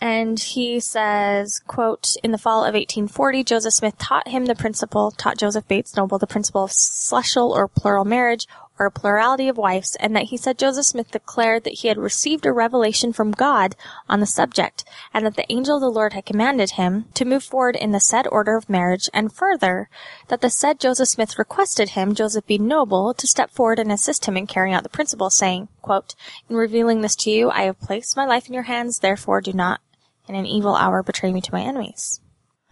And 0.00 0.40
he 0.40 0.80
says, 0.80 1.60
quote, 1.66 2.16
in 2.24 2.32
the 2.32 2.38
fall 2.38 2.60
of 2.60 2.74
1840, 2.74 3.44
Joseph 3.44 3.74
Smith 3.74 3.98
taught 3.98 4.28
him 4.28 4.46
the 4.46 4.54
principle, 4.54 5.10
taught 5.10 5.38
Joseph 5.38 5.68
Bates 5.68 5.94
Noble 5.94 6.18
the 6.18 6.26
principle 6.26 6.64
of 6.64 6.72
celestial 6.72 7.52
or 7.52 7.68
plural 7.68 8.04
marriage 8.04 8.46
a 8.86 8.90
plurality 8.90 9.48
of 9.48 9.56
wives, 9.56 9.96
and 10.00 10.14
that 10.14 10.24
he 10.24 10.36
said 10.36 10.58
Joseph 10.58 10.86
Smith 10.86 11.10
declared 11.10 11.64
that 11.64 11.80
he 11.80 11.88
had 11.88 11.98
received 11.98 12.46
a 12.46 12.52
revelation 12.52 13.12
from 13.12 13.30
God 13.30 13.76
on 14.08 14.20
the 14.20 14.26
subject, 14.26 14.84
and 15.12 15.24
that 15.26 15.36
the 15.36 15.50
angel 15.50 15.76
of 15.76 15.80
the 15.80 15.90
Lord 15.90 16.12
had 16.12 16.26
commanded 16.26 16.72
him 16.72 17.06
to 17.14 17.24
move 17.24 17.42
forward 17.42 17.76
in 17.76 17.92
the 17.92 18.00
said 18.00 18.26
order 18.30 18.56
of 18.56 18.68
marriage, 18.68 19.10
and 19.12 19.32
further, 19.32 19.88
that 20.28 20.40
the 20.40 20.50
said 20.50 20.80
Joseph 20.80 21.08
Smith 21.08 21.38
requested 21.38 21.90
him, 21.90 22.14
Joseph 22.14 22.46
B. 22.46 22.58
Noble, 22.58 23.14
to 23.14 23.26
step 23.26 23.50
forward 23.50 23.78
and 23.78 23.92
assist 23.92 24.26
him 24.26 24.36
in 24.36 24.46
carrying 24.46 24.74
out 24.74 24.82
the 24.82 24.88
principle, 24.88 25.30
saying, 25.30 25.68
quote, 25.82 26.14
In 26.48 26.56
revealing 26.56 27.00
this 27.00 27.16
to 27.16 27.30
you, 27.30 27.50
I 27.50 27.62
have 27.62 27.80
placed 27.80 28.16
my 28.16 28.24
life 28.24 28.48
in 28.48 28.54
your 28.54 28.64
hands, 28.64 28.98
therefore 28.98 29.40
do 29.40 29.52
not 29.52 29.80
in 30.28 30.34
an 30.34 30.46
evil 30.46 30.76
hour 30.76 31.02
betray 31.02 31.32
me 31.32 31.40
to 31.40 31.52
my 31.52 31.62
enemies. 31.62 32.20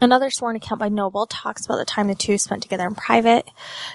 Another 0.01 0.31
sworn 0.31 0.55
account 0.55 0.79
by 0.79 0.89
Noble 0.89 1.27
talks 1.27 1.67
about 1.67 1.79
the 1.79 1.85
time 1.85 2.07
the 2.07 2.15
two 2.15 2.39
spent 2.39 2.63
together 2.63 2.87
in 2.87 2.95
private. 2.95 3.49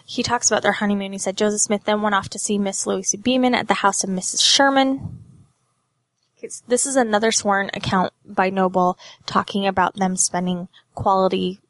He 0.05 0.21
talks 0.21 0.51
about 0.51 0.61
their 0.61 0.73
honeymoon. 0.73 1.13
He 1.13 1.17
said 1.17 1.37
Joseph 1.37 1.61
Smith 1.61 1.85
then 1.85 2.01
went 2.01 2.15
off 2.15 2.29
to 2.29 2.39
see 2.39 2.57
Miss 2.57 2.85
Louisa 2.85 3.17
Beaman 3.17 3.55
at 3.55 3.69
the 3.69 3.75
house 3.75 4.03
of 4.03 4.09
Mrs. 4.09 4.41
Sherman. 4.41 5.19
This 6.67 6.85
is 6.85 6.97
another 6.97 7.31
sworn 7.31 7.69
account 7.73 8.11
by 8.25 8.49
Noble 8.49 8.97
talking 9.25 9.65
about 9.65 9.95
them 9.95 10.17
spending 10.17 10.67
quality 10.93 11.61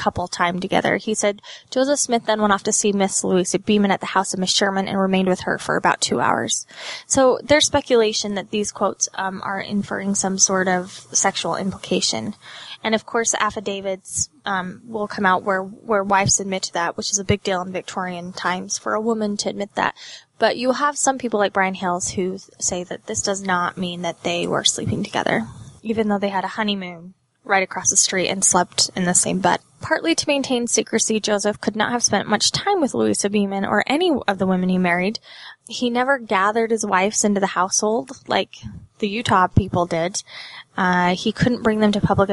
couple 0.00 0.28
time 0.28 0.60
together. 0.60 0.96
He 0.96 1.14
said 1.14 1.42
Joseph 1.68 1.98
Smith 1.98 2.24
then 2.24 2.40
went 2.40 2.54
off 2.54 2.62
to 2.62 2.72
see 2.72 2.90
Miss 2.90 3.22
Louisa 3.22 3.58
Beaman 3.58 3.90
at 3.90 4.00
the 4.00 4.06
house 4.06 4.32
of 4.32 4.40
Miss 4.40 4.50
Sherman 4.50 4.88
and 4.88 4.98
remained 4.98 5.28
with 5.28 5.40
her 5.40 5.58
for 5.58 5.76
about 5.76 6.00
two 6.00 6.20
hours. 6.20 6.66
So 7.06 7.38
there's 7.42 7.66
speculation 7.66 8.34
that 8.34 8.50
these 8.50 8.72
quotes 8.72 9.10
um, 9.14 9.42
are 9.44 9.60
inferring 9.60 10.14
some 10.14 10.38
sort 10.38 10.68
of 10.68 11.06
sexual 11.12 11.54
implication. 11.54 12.34
And 12.82 12.94
of 12.94 13.04
course, 13.04 13.34
affidavits 13.38 14.30
um, 14.44 14.82
will 14.86 15.06
come 15.06 15.26
out 15.26 15.42
where 15.42 15.62
where 15.62 16.02
wives 16.02 16.40
admit 16.40 16.62
to 16.64 16.72
that, 16.74 16.96
which 16.96 17.10
is 17.10 17.18
a 17.18 17.24
big 17.24 17.42
deal 17.42 17.60
in 17.60 17.72
Victorian 17.72 18.32
times 18.32 18.78
for 18.78 18.94
a 18.94 19.00
woman 19.00 19.36
to 19.38 19.50
admit 19.50 19.74
that. 19.74 19.94
But 20.38 20.56
you'll 20.56 20.74
have 20.74 20.96
some 20.96 21.18
people 21.18 21.38
like 21.38 21.52
Brian 21.52 21.74
Hales 21.74 22.10
who 22.10 22.38
say 22.58 22.84
that 22.84 23.06
this 23.06 23.20
does 23.20 23.42
not 23.42 23.76
mean 23.76 24.02
that 24.02 24.22
they 24.22 24.46
were 24.46 24.64
sleeping 24.64 25.02
together, 25.02 25.46
even 25.82 26.08
though 26.08 26.18
they 26.18 26.30
had 26.30 26.44
a 26.44 26.48
honeymoon 26.48 27.12
right 27.44 27.62
across 27.62 27.90
the 27.90 27.96
street 27.96 28.28
and 28.28 28.44
slept 28.44 28.90
in 28.96 29.04
the 29.04 29.14
same 29.14 29.40
bed. 29.40 29.60
Partly 29.82 30.14
to 30.14 30.28
maintain 30.28 30.66
secrecy, 30.66 31.20
Joseph 31.20 31.60
could 31.60 31.76
not 31.76 31.92
have 31.92 32.02
spent 32.02 32.28
much 32.28 32.52
time 32.52 32.80
with 32.80 32.94
Louisa 32.94 33.30
Beaman 33.30 33.64
or 33.64 33.82
any 33.86 34.12
of 34.28 34.38
the 34.38 34.46
women 34.46 34.68
he 34.68 34.78
married. 34.78 35.18
He 35.68 35.90
never 35.90 36.18
gathered 36.18 36.70
his 36.70 36.84
wives 36.84 37.24
into 37.24 37.40
the 37.40 37.46
household 37.48 38.12
like 38.26 38.56
the 38.98 39.08
Utah 39.08 39.46
people 39.48 39.86
did. 39.86 40.22
Uh, 40.76 41.14
he 41.14 41.32
couldn't 41.32 41.62
bring 41.62 41.80
them 41.80 41.92
to 41.92 42.00
public 42.00 42.30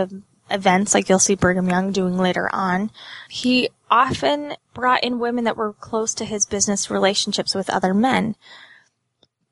events 0.50 0.94
like 0.94 1.10
you'll 1.10 1.20
see 1.20 1.36
Brigham 1.36 1.70
Young 1.70 1.92
doing 1.92 2.18
later 2.18 2.50
on. 2.54 2.92
He 3.30 3.70
often 3.90 4.56
brought 4.74 5.04
in 5.04 5.20
women 5.20 5.44
that 5.46 5.58
were 5.58 5.74
close 5.74 6.14
to 6.16 6.26
his 6.26 6.46
business 6.46 6.90
relationships 6.90 7.56
with 7.56 7.70
other 7.70 7.94
men. 7.94 8.36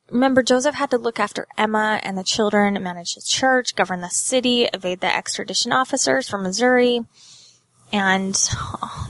Remember, 0.10 0.44
Joseph 0.44 0.76
had 0.76 0.92
to 0.92 0.98
look 0.98 1.20
after 1.20 1.48
Emma 1.58 2.00
and 2.04 2.18
the 2.18 2.24
children, 2.24 2.82
manage 2.82 3.16
his 3.16 3.28
church, 3.28 3.76
govern 3.76 4.02
the 4.02 4.10
city, 4.10 4.66
evade 4.66 5.02
the 5.02 5.14
extradition 5.14 5.72
officers 5.72 6.30
from 6.30 6.44
Missouri, 6.44 7.02
and 7.92 8.36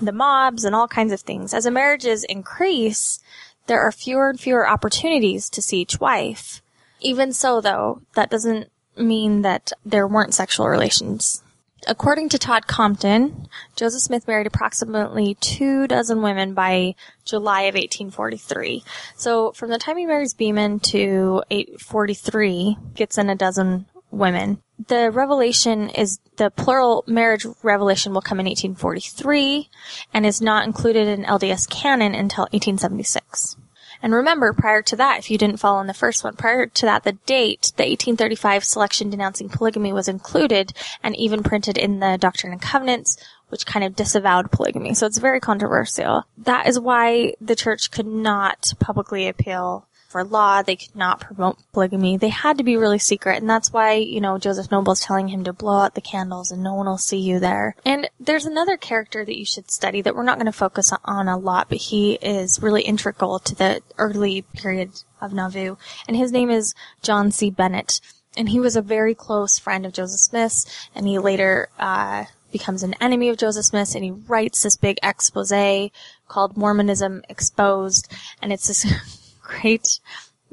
the 0.01 0.13
mobs 0.13 0.63
and 0.63 0.73
all 0.73 0.87
kinds 0.87 1.11
of 1.11 1.21
things. 1.21 1.53
As 1.53 1.65
the 1.65 1.71
marriages 1.71 2.23
increase, 2.23 3.19
there 3.67 3.81
are 3.81 3.91
fewer 3.91 4.29
and 4.29 4.39
fewer 4.39 4.67
opportunities 4.67 5.49
to 5.49 5.61
see 5.61 5.81
each 5.81 5.99
wife. 5.99 6.61
Even 7.01 7.33
so, 7.33 7.59
though, 7.59 8.01
that 8.13 8.29
doesn't 8.29 8.69
mean 8.97 9.41
that 9.41 9.73
there 9.85 10.07
weren't 10.07 10.33
sexual 10.33 10.67
relations. 10.67 11.43
According 11.87 12.29
to 12.29 12.39
Todd 12.39 12.67
Compton, 12.67 13.47
Joseph 13.75 14.01
Smith 14.01 14.27
married 14.27 14.47
approximately 14.47 15.35
two 15.35 15.87
dozen 15.87 16.21
women 16.21 16.53
by 16.53 16.95
July 17.25 17.61
of 17.63 17.75
1843. 17.75 18.83
So 19.15 19.51
from 19.51 19.69
the 19.69 19.77
time 19.77 19.97
he 19.97 20.05
marries 20.05 20.33
Beaman 20.33 20.79
to 20.91 21.43
843, 21.51 22.77
gets 22.95 23.17
in 23.17 23.29
a 23.29 23.35
dozen 23.35 23.85
women. 24.09 24.61
The 24.87 25.11
revelation 25.11 25.89
is 25.89 26.19
the 26.37 26.49
plural 26.49 27.03
marriage 27.07 27.45
revelation 27.63 28.13
will 28.13 28.21
come 28.21 28.39
in 28.39 28.45
1843 28.45 29.69
and 30.13 30.25
is 30.25 30.41
not 30.41 30.65
included 30.65 31.07
in 31.07 31.23
LDS 31.23 31.69
canon 31.69 32.13
until 32.15 32.43
1876. 32.51 33.57
And 34.01 34.13
remember, 34.13 34.53
prior 34.53 34.81
to 34.83 34.95
that, 34.95 35.19
if 35.19 35.31
you 35.31 35.37
didn't 35.37 35.59
follow 35.59 35.79
in 35.79 35.87
the 35.87 35.93
first 35.93 36.23
one, 36.23 36.35
prior 36.35 36.65
to 36.67 36.85
that, 36.85 37.03
the 37.03 37.13
date, 37.25 37.73
the 37.77 37.83
1835 37.83 38.63
selection 38.63 39.09
denouncing 39.09 39.49
polygamy 39.49 39.93
was 39.93 40.07
included 40.07 40.73
and 41.03 41.15
even 41.15 41.43
printed 41.43 41.77
in 41.77 41.99
the 41.99 42.17
Doctrine 42.19 42.53
and 42.53 42.61
Covenants, 42.61 43.17
which 43.49 43.65
kind 43.65 43.85
of 43.85 43.95
disavowed 43.95 44.51
polygamy. 44.51 44.93
So 44.93 45.05
it's 45.05 45.17
very 45.17 45.39
controversial. 45.39 46.23
That 46.37 46.67
is 46.67 46.79
why 46.79 47.35
the 47.39 47.55
church 47.55 47.91
could 47.91 48.07
not 48.07 48.73
publicly 48.79 49.27
appeal 49.27 49.87
for 50.07 50.23
law. 50.23 50.61
They 50.61 50.75
could 50.75 50.95
not 50.95 51.19
promote 51.19 51.57
polygamy. 51.73 52.17
They 52.17 52.29
had 52.29 52.57
to 52.57 52.63
be 52.63 52.77
really 52.77 52.99
secret. 52.99 53.37
And 53.37 53.49
that's 53.49 53.73
why, 53.73 53.93
you 53.93 54.21
know, 54.21 54.37
Joseph 54.37 54.71
Noble 54.71 54.93
is 54.93 54.99
telling 54.99 55.27
him 55.27 55.43
to 55.43 55.53
blow 55.53 55.79
out 55.79 55.95
the 55.95 56.01
candles 56.01 56.51
and 56.51 56.63
no 56.63 56.73
one 56.73 56.85
will 56.85 56.97
see 56.97 57.17
you 57.17 57.39
there. 57.39 57.75
And 57.85 58.09
there's 58.19 58.45
another 58.45 58.77
character 58.77 59.25
that 59.25 59.37
you 59.37 59.45
should 59.45 59.71
study 59.71 60.01
that 60.01 60.15
we're 60.15 60.23
not 60.23 60.37
going 60.37 60.45
to 60.45 60.51
focus 60.51 60.93
on 61.03 61.27
a 61.27 61.37
lot, 61.37 61.69
but 61.69 61.77
he 61.77 62.13
is 62.15 62.61
really 62.61 62.83
integral 62.83 63.39
to 63.39 63.55
the 63.55 63.81
early 63.97 64.41
period 64.41 64.91
of 65.21 65.33
Nauvoo. 65.33 65.75
And 66.07 66.15
his 66.15 66.31
name 66.31 66.49
is 66.49 66.73
John 67.01 67.31
C. 67.31 67.49
Bennett. 67.49 67.99
And 68.37 68.49
he 68.49 68.59
was 68.59 68.75
a 68.75 68.81
very 68.81 69.15
close 69.15 69.57
friend 69.57 69.85
of 69.85 69.93
Joseph 69.93 70.19
Smith's, 70.19 70.89
and 70.93 71.07
he 71.07 71.19
later, 71.19 71.69
uh, 71.79 72.25
becomes 72.51 72.83
an 72.83 72.95
enemy 73.01 73.27
of 73.27 73.35
Joseph 73.35 73.65
Smith 73.65 73.95
and 73.95 74.03
he 74.05 74.11
writes 74.11 74.63
this 74.63 74.77
big 74.77 74.97
expose 75.03 75.91
called 76.29 76.55
Mormonism 76.55 77.21
Exposed, 77.27 78.09
and 78.41 78.53
it's 78.53 78.67
this 78.67 78.85
great, 79.45 79.99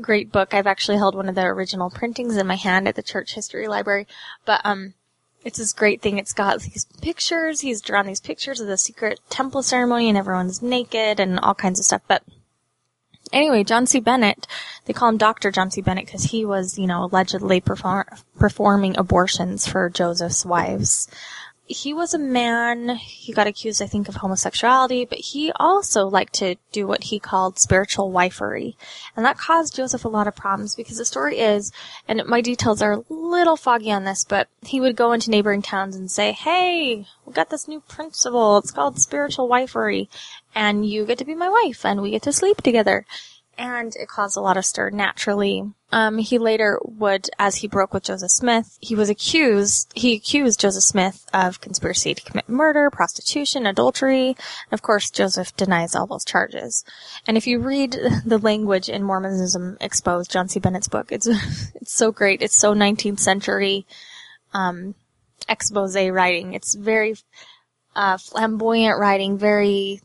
great 0.00 0.30
book. 0.30 0.54
I've 0.54 0.66
actually 0.66 0.99
held 0.99 1.14
one 1.14 1.28
of 1.28 1.34
the 1.34 1.42
original 1.42 1.90
printings 1.90 2.37
in 2.37 2.46
my 2.46 2.56
hand 2.56 2.87
at 2.87 2.94
the 2.94 3.02
church 3.02 3.34
history 3.34 3.66
library, 3.66 4.06
but, 4.44 4.61
um, 4.64 4.94
it's 5.44 5.58
this 5.58 5.72
great 5.72 6.00
thing. 6.00 6.18
It's 6.18 6.32
got 6.32 6.61
these 6.61 6.87
pictures. 7.00 7.61
He's 7.61 7.80
drawn 7.80 8.06
these 8.06 8.20
pictures 8.20 8.61
of 8.61 8.68
the 8.68 8.76
secret 8.76 9.18
temple 9.28 9.62
ceremony 9.62 10.08
and 10.08 10.16
everyone's 10.16 10.62
naked 10.62 11.18
and 11.18 11.40
all 11.40 11.54
kinds 11.54 11.80
of 11.80 11.84
stuff. 11.84 12.02
But 12.06 12.22
anyway, 13.32 13.64
John 13.64 13.87
C. 13.87 13.99
Bennett, 13.99 14.46
they 14.84 14.92
call 14.92 15.08
him 15.08 15.16
Dr. 15.16 15.50
John 15.50 15.70
C. 15.70 15.80
Bennett 15.80 16.06
because 16.06 16.25
he 16.25 16.44
was, 16.44 16.78
you 16.78 16.87
know, 16.87 17.04
allegedly 17.04 17.61
perform- 17.61 18.06
performing 18.38 18.96
abortions 18.96 19.66
for 19.66 19.90
Joseph's 19.90 20.46
wives 20.46 21.08
he 21.66 21.95
was 21.95 22.12
a 22.12 22.19
man, 22.19 22.97
he 22.97 23.33
got 23.33 23.47
accused, 23.47 23.81
I 23.81 23.87
think, 23.87 24.09
of 24.09 24.16
homosexuality, 24.16 25.04
but 25.04 25.19
he 25.19 25.52
also 25.57 26.07
liked 26.07 26.35
to 26.35 26.57
do 26.73 26.87
what 26.87 27.04
he 27.04 27.19
called 27.19 27.59
spiritual 27.59 28.11
wifery. 28.11 28.75
And 29.16 29.25
that 29.25 29.38
caused 29.38 29.76
Joseph 29.76 30.04
a 30.04 30.09
lot 30.09 30.26
of 30.26 30.35
problems 30.35 30.75
because 30.75 30.99
the 30.99 31.04
story 31.04 31.38
is, 31.38 31.73
and 32.09 32.23
my 32.26 32.40
details 32.40 32.83
are 32.83 32.92
a 32.92 33.04
little 33.09 33.57
foggy 33.57 33.92
on 33.92 34.04
this, 34.04 34.25
but 34.25 34.49
he 34.62 34.81
would 34.81 34.97
go 34.97 35.12
into 35.12 35.31
neighboring 35.31 35.62
towns 35.62 35.95
and 35.95 36.11
say, 36.11 36.33
hey, 36.33 37.07
we 37.25 37.33
got 37.33 37.50
this 37.50 37.69
new 37.69 37.81
principle, 37.81 38.59
it's 38.59 38.73
called 38.73 38.99
spiritual 38.99 39.49
wifery, 39.49 40.09
and 40.54 40.85
you 40.85 41.07
get 41.07 41.19
to 41.19 41.25
be 41.25 41.35
my 41.35 41.49
wife, 41.49 41.85
and 41.87 42.02
we 42.02 42.11
get 42.11 42.23
to 42.23 42.33
sleep 42.33 42.61
together 42.61 43.07
and 43.59 43.94
it 43.97 44.09
caused 44.09 44.37
a 44.37 44.40
lot 44.40 44.56
of 44.56 44.64
stir 44.64 44.90
naturally. 44.90 45.64
Um, 45.90 46.18
he 46.18 46.38
later 46.38 46.80
would, 46.85 47.28
as 47.38 47.56
he 47.56 47.68
broke 47.68 47.92
with 47.92 48.04
Joseph 48.04 48.30
Smith, 48.30 48.78
he 48.80 48.94
was 48.94 49.11
accused, 49.11 49.92
he 49.94 50.14
accused 50.14 50.61
Joseph 50.61 50.85
Smith 50.85 51.26
of 51.35 51.61
conspiracy 51.61 52.14
to 52.14 52.23
commit 52.23 52.49
murder, 52.49 52.90
prostitution, 52.90 53.66
adultery. 53.66 54.37
Of 54.71 54.80
course, 54.80 55.11
Joseph 55.11 55.54
denies 55.54 55.94
all 55.94 56.06
those 56.06 56.25
charges. 56.25 56.85
And 57.26 57.37
if 57.37 57.47
you 57.47 57.59
read 57.59 57.92
the 58.25 58.38
language 58.38 58.88
in 58.88 59.02
Mormonism 59.02 59.76
Exposed, 59.80 60.30
John 60.30 60.49
C. 60.49 60.59
Bennett's 60.59 60.88
book, 60.88 61.12
it's, 61.12 61.26
it's 61.75 61.92
so 61.92 62.11
great. 62.11 62.40
It's 62.40 62.56
so 62.56 62.75
19th 62.75 63.21
century, 63.21 63.87
um, 64.54 64.94
expose 65.49 65.94
writing. 65.94 66.54
It's 66.54 66.75
very, 66.75 67.16
uh, 67.94 68.16
flamboyant 68.16 68.99
writing, 68.99 69.37
very 69.37 70.00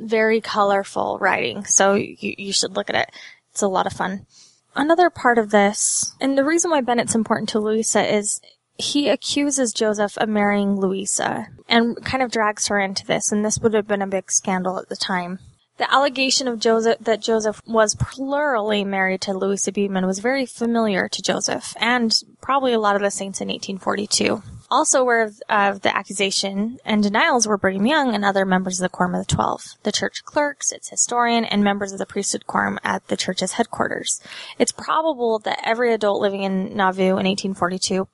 very 0.00 0.40
colorful 0.40 1.18
writing, 1.20 1.64
so 1.64 1.94
you, 1.94 2.34
you 2.38 2.52
should 2.52 2.76
look 2.76 2.90
at 2.90 2.96
it. 2.96 3.10
It's 3.50 3.62
a 3.62 3.68
lot 3.68 3.86
of 3.86 3.92
fun. 3.92 4.26
Another 4.74 5.10
part 5.10 5.38
of 5.38 5.50
this, 5.50 6.14
and 6.20 6.38
the 6.38 6.44
reason 6.44 6.70
why 6.70 6.80
Bennett's 6.80 7.14
important 7.14 7.48
to 7.50 7.60
Louisa 7.60 8.02
is 8.02 8.40
he 8.76 9.08
accuses 9.08 9.72
Joseph 9.72 10.16
of 10.16 10.28
marrying 10.28 10.80
Louisa 10.80 11.48
and 11.68 12.02
kind 12.04 12.22
of 12.22 12.30
drags 12.30 12.68
her 12.68 12.80
into 12.80 13.04
this, 13.04 13.30
and 13.32 13.44
this 13.44 13.58
would 13.58 13.74
have 13.74 13.86
been 13.86 14.02
a 14.02 14.06
big 14.06 14.30
scandal 14.30 14.78
at 14.78 14.88
the 14.88 14.96
time. 14.96 15.40
The 15.76 15.92
allegation 15.92 16.46
of 16.46 16.60
Joseph 16.60 16.98
that 17.00 17.22
Joseph 17.22 17.62
was 17.66 17.94
plurally 17.94 18.84
married 18.84 19.22
to 19.22 19.32
Louisa 19.32 19.72
Beaman 19.72 20.06
was 20.06 20.18
very 20.18 20.44
familiar 20.44 21.08
to 21.08 21.22
Joseph 21.22 21.74
and 21.80 22.12
probably 22.42 22.74
a 22.74 22.78
lot 22.78 22.96
of 22.96 23.02
the 23.02 23.10
saints 23.10 23.40
in 23.40 23.48
1842. 23.48 24.42
Also 24.70 25.00
aware 25.00 25.22
of, 25.22 25.42
of 25.48 25.80
the 25.80 25.94
accusation 25.94 26.78
and 26.84 27.02
denials 27.02 27.46
were 27.46 27.58
Brigham 27.58 27.86
Young 27.86 28.14
and 28.14 28.24
other 28.24 28.44
members 28.44 28.80
of 28.80 28.84
the 28.84 28.88
Quorum 28.88 29.14
of 29.16 29.26
the 29.26 29.34
Twelve, 29.34 29.62
the 29.82 29.90
church 29.90 30.24
clerks, 30.24 30.70
its 30.70 30.90
historian, 30.90 31.44
and 31.44 31.64
members 31.64 31.92
of 31.92 31.98
the 31.98 32.06
priesthood 32.06 32.46
quorum 32.46 32.78
at 32.84 33.06
the 33.08 33.16
church's 33.16 33.52
headquarters. 33.52 34.20
It's 34.58 34.70
probable 34.70 35.40
that 35.40 35.60
every 35.64 35.92
adult 35.92 36.20
living 36.22 36.44
in 36.44 36.76
Nauvoo 36.76 37.18
in 37.18 37.26
1842 37.26 38.06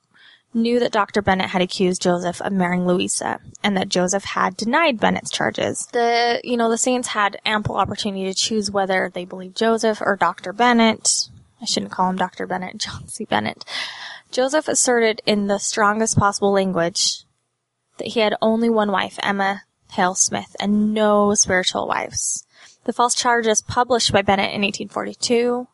knew 0.53 0.79
that 0.79 0.91
Dr. 0.91 1.21
Bennett 1.21 1.49
had 1.49 1.61
accused 1.61 2.01
Joseph 2.01 2.41
of 2.41 2.51
marrying 2.51 2.87
Louisa 2.87 3.39
and 3.63 3.77
that 3.77 3.89
Joseph 3.89 4.23
had 4.23 4.57
denied 4.57 4.99
Bennett's 4.99 5.29
charges. 5.29 5.87
The, 5.91 6.41
you 6.43 6.57
know, 6.57 6.69
the 6.69 6.77
saints 6.77 7.09
had 7.09 7.39
ample 7.45 7.75
opportunity 7.75 8.25
to 8.25 8.33
choose 8.33 8.71
whether 8.71 9.11
they 9.13 9.25
believed 9.25 9.57
Joseph 9.57 10.01
or 10.01 10.15
Dr. 10.15 10.53
Bennett. 10.53 11.29
I 11.61 11.65
shouldn't 11.65 11.91
call 11.91 12.09
him 12.09 12.17
Dr. 12.17 12.47
Bennett, 12.47 12.77
John 12.79 13.07
C. 13.07 13.25
Bennett. 13.25 13.63
Joseph 14.31 14.67
asserted 14.67 15.21
in 15.25 15.47
the 15.47 15.57
strongest 15.57 16.17
possible 16.17 16.51
language 16.51 17.23
that 17.97 18.09
he 18.09 18.19
had 18.19 18.35
only 18.41 18.69
one 18.69 18.91
wife, 18.91 19.17
Emma 19.23 19.63
Hale 19.91 20.15
Smith, 20.15 20.55
and 20.59 20.93
no 20.93 21.33
spiritual 21.33 21.87
wives. 21.87 22.45
The 22.83 22.93
false 22.93 23.15
charges 23.15 23.61
published 23.61 24.11
by 24.11 24.21
Bennett 24.21 24.53
in 24.53 24.61
1842, 24.61 25.67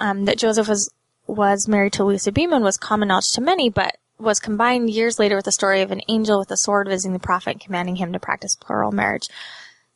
um, 0.00 0.24
that 0.24 0.38
Joseph 0.38 0.68
was 0.68 0.90
was 1.26 1.68
married 1.68 1.92
to 1.94 2.04
Louisa 2.04 2.32
Beaman 2.32 2.62
was 2.62 2.76
common 2.76 3.08
knowledge 3.08 3.32
to 3.32 3.40
many, 3.40 3.70
but 3.70 3.96
was 4.18 4.40
combined 4.40 4.90
years 4.90 5.18
later 5.18 5.36
with 5.36 5.44
the 5.44 5.52
story 5.52 5.80
of 5.80 5.90
an 5.90 6.02
angel 6.08 6.38
with 6.38 6.50
a 6.50 6.56
sword 6.56 6.88
visiting 6.88 7.12
the 7.12 7.18
prophet, 7.18 7.60
commanding 7.60 7.96
him 7.96 8.12
to 8.12 8.18
practice 8.18 8.56
plural 8.56 8.92
marriage. 8.92 9.28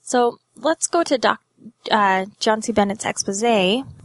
So 0.02 0.38
let's 0.54 0.86
go 0.86 1.02
to 1.02 1.18
Doc, 1.18 1.40
uh, 1.90 2.26
John 2.40 2.62
C. 2.62 2.72
Bennett's 2.72 3.04
expose. 3.04 3.42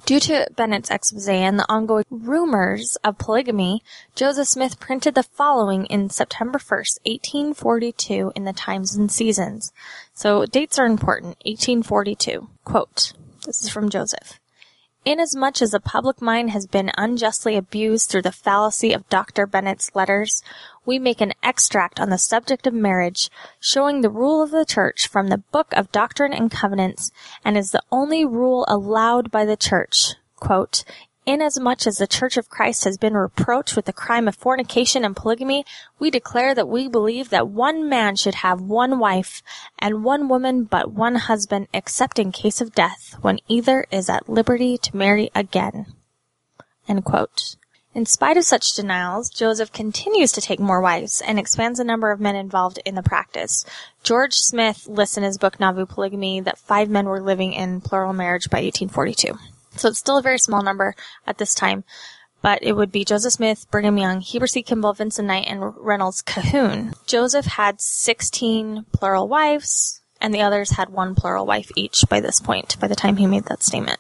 Due 0.06 0.20
to 0.20 0.48
Bennett's 0.56 0.90
expose 0.90 1.28
and 1.28 1.60
the 1.60 1.66
ongoing 1.70 2.06
rumors 2.10 2.98
of 3.04 3.18
polygamy, 3.18 3.84
Joseph 4.16 4.48
Smith 4.48 4.80
printed 4.80 5.16
the 5.16 5.24
following 5.24 5.86
in 5.86 6.10
September 6.10 6.58
1st, 6.58 7.00
1842 7.06 8.32
in 8.36 8.46
the 8.46 8.54
Times 8.54 8.96
and 8.96 9.12
Seasons. 9.12 9.72
So 10.14 10.46
dates 10.46 10.80
are 10.80 10.86
important. 10.86 11.38
1842. 11.46 12.48
Quote. 12.64 13.14
This 13.46 13.64
is 13.64 13.70
from 13.70 13.90
Joseph. 13.90 14.40
Inasmuch 15.04 15.64
as 15.64 15.72
the 15.72 15.80
public 15.80 16.22
mind 16.22 16.52
has 16.52 16.68
been 16.68 16.92
unjustly 16.96 17.58
abused 17.58 18.10
through 18.10 18.22
the 18.22 18.32
fallacy 18.32 18.94
of 18.94 19.10
Dr. 19.10 19.48
Bennett's 19.48 19.96
letters, 19.96 20.44
we 20.86 21.00
make 21.00 21.22
an 21.22 21.34
extract 21.42 22.00
on 22.00 22.12
the 22.12 22.20
subject 22.20 22.68
of 22.68 22.74
marriage, 22.76 23.32
showing 23.60 24.02
the 24.02 24.12
rule 24.12 24.44
of 24.44 24.52
the 24.52 24.64
Church 24.64 25.08
from 25.08 25.30
the 25.30 25.40
Book 25.40 25.74
of 25.74 25.92
Doctrine 25.92 26.34
and 26.34 26.52
Covenants, 26.52 27.12
and 27.44 27.58
is 27.58 27.72
the 27.72 27.82
only 27.92 28.26
rule 28.26 28.64
allowed 28.68 29.32
by 29.32 29.44
the 29.44 29.58
Church. 29.58 30.14
Quote, 30.36 30.84
inasmuch 31.26 31.86
as 31.86 31.98
the 31.98 32.08
Church 32.08 32.38
of 32.38 32.50
Christ 32.50 32.84
has 32.84 32.98
been 32.98 33.14
reproached 33.14 33.76
with 33.76 33.86
the 33.86 33.94
crime 33.94 34.28
of 34.28 34.36
fornication 34.36 35.06
and 35.06 35.16
polygamy, 35.16 35.66
we 36.00 36.10
declare 36.10 36.56
that 36.56 36.68
we 36.68 36.88
believe 36.88 37.30
that 37.30 37.48
one 37.48 37.88
man 37.88 38.16
should 38.16 38.36
have 38.36 38.62
one 38.62 39.00
wife, 39.00 39.42
and 39.80 40.04
one 40.04 40.28
woman 40.28 40.64
but 40.64 40.92
one 40.92 41.16
husband, 41.16 41.68
except 41.74 42.20
in 42.20 42.32
case 42.32 42.62
of 42.62 42.74
death, 42.74 43.16
when 43.22 43.40
either 43.48 43.86
is 43.92 44.10
at 44.10 44.30
liberty 44.30 44.78
to 44.78 44.98
marry 44.98 45.30
again. 45.36 45.88
In 47.94 48.06
spite 48.06 48.38
of 48.38 48.46
such 48.46 48.74
denials, 48.74 49.30
Joseph 49.30 49.74
continues 49.74 50.32
to 50.32 50.42
take 50.42 50.62
more 50.62 50.80
wives 50.80 51.22
and 51.22 51.38
expands 51.38 51.78
the 51.78 51.84
number 51.84 52.12
of 52.12 52.22
men 52.22 52.38
involved 52.38 52.80
in 52.86 52.96
the 52.96 53.04
practice. 53.04 53.66
George 54.02 54.36
Smith 54.36 54.88
lists 54.88 55.18
in 55.18 55.24
his 55.24 55.38
book 55.38 55.60
Nauvoo 55.60 55.86
Polygamy 55.86 56.40
that 56.40 56.58
five 56.58 56.90
men 56.90 57.06
were 57.06 57.22
living 57.22 57.52
in 57.52 57.82
plural 57.82 58.14
marriage 58.14 58.50
by 58.50 58.62
1842. 58.62 59.38
So 59.76 59.90
it's 59.90 60.00
still 60.00 60.18
a 60.18 60.22
very 60.22 60.40
small 60.40 60.62
number 60.62 60.96
at 61.26 61.38
this 61.38 61.56
time, 61.56 61.84
but 62.42 62.60
it 62.62 62.74
would 62.74 62.92
be 62.92 63.06
Joseph 63.06 63.34
Smith, 63.34 63.70
Brigham 63.72 63.98
Young, 63.98 64.22
Heber 64.22 64.48
C. 64.48 64.62
Kimball, 64.64 64.94
Vinson 64.94 65.28
Knight, 65.28 65.46
and 65.48 65.74
Reynolds 65.78 66.22
Cahoon. 66.22 66.94
Joseph 67.06 67.46
had 67.46 67.82
16 67.82 68.86
plural 68.92 69.28
wives, 69.28 70.02
and 70.20 70.34
the 70.34 70.42
others 70.42 70.72
had 70.72 70.90
one 70.90 71.16
plural 71.16 71.46
wife 71.46 71.72
each 71.76 72.04
by 72.10 72.20
this 72.20 72.40
point, 72.40 72.80
by 72.80 72.88
the 72.88 72.96
time 72.96 73.18
he 73.18 73.28
made 73.28 73.46
that 73.46 73.64
statement. 73.64 74.00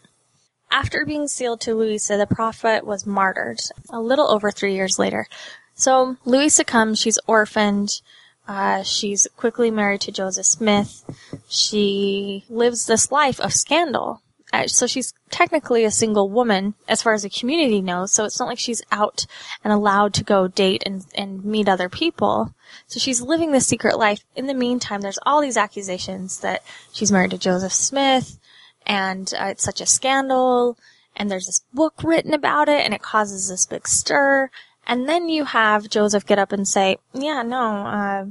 After 0.71 1.05
being 1.05 1.27
sealed 1.27 1.59
to 1.61 1.75
Louisa, 1.75 2.17
the 2.17 2.27
prophet 2.27 2.85
was 2.85 3.05
martyred 3.05 3.59
a 3.89 3.99
little 3.99 4.31
over 4.31 4.51
three 4.51 4.73
years 4.73 4.97
later. 4.97 5.27
So 5.73 6.15
Louisa 6.25 6.63
comes, 6.63 6.99
she's 6.99 7.19
orphaned, 7.27 8.01
uh, 8.47 8.83
she's 8.83 9.27
quickly 9.35 9.69
married 9.71 10.01
to 10.01 10.11
Joseph 10.11 10.45
Smith. 10.45 11.03
She 11.47 12.45
lives 12.49 12.85
this 12.85 13.11
life 13.11 13.39
of 13.39 13.53
scandal. 13.53 14.21
Uh, 14.53 14.67
so 14.67 14.85
she's 14.85 15.13
technically 15.29 15.85
a 15.85 15.91
single 15.91 16.29
woman 16.29 16.73
as 16.87 17.01
far 17.01 17.13
as 17.13 17.23
the 17.23 17.29
community 17.29 17.81
knows. 17.81 18.11
So 18.11 18.25
it's 18.25 18.39
not 18.39 18.49
like 18.49 18.59
she's 18.59 18.81
out 18.91 19.25
and 19.63 19.71
allowed 19.71 20.13
to 20.15 20.23
go 20.23 20.47
date 20.47 20.83
and, 20.85 21.05
and 21.15 21.45
meet 21.45 21.69
other 21.69 21.87
people. 21.89 22.53
So 22.87 22.99
she's 22.99 23.21
living 23.21 23.51
this 23.51 23.67
secret 23.67 23.97
life. 23.97 24.23
In 24.35 24.47
the 24.47 24.53
meantime, 24.53 25.01
there's 25.01 25.19
all 25.25 25.41
these 25.41 25.57
accusations 25.57 26.39
that 26.41 26.63
she's 26.91 27.11
married 27.11 27.31
to 27.31 27.37
Joseph 27.37 27.73
Smith 27.73 28.39
and 28.85 29.33
uh, 29.39 29.45
it's 29.45 29.63
such 29.63 29.79
a 29.79 29.85
scandal 29.85 30.77
and 31.15 31.29
there's 31.29 31.45
this 31.45 31.61
book 31.73 31.93
written 32.03 32.33
about 32.33 32.67
it 32.67 32.83
and 32.83 32.93
it 32.93 33.01
causes 33.01 33.47
this 33.47 33.65
big 33.65 33.87
stir. 33.87 34.49
And 34.87 35.07
then 35.07 35.29
you 35.29 35.45
have 35.45 35.89
Joseph 35.89 36.25
get 36.25 36.39
up 36.39 36.51
and 36.51 36.67
say, 36.67 36.97
yeah, 37.13 37.43
no, 37.43 37.85
uh, 37.85 38.25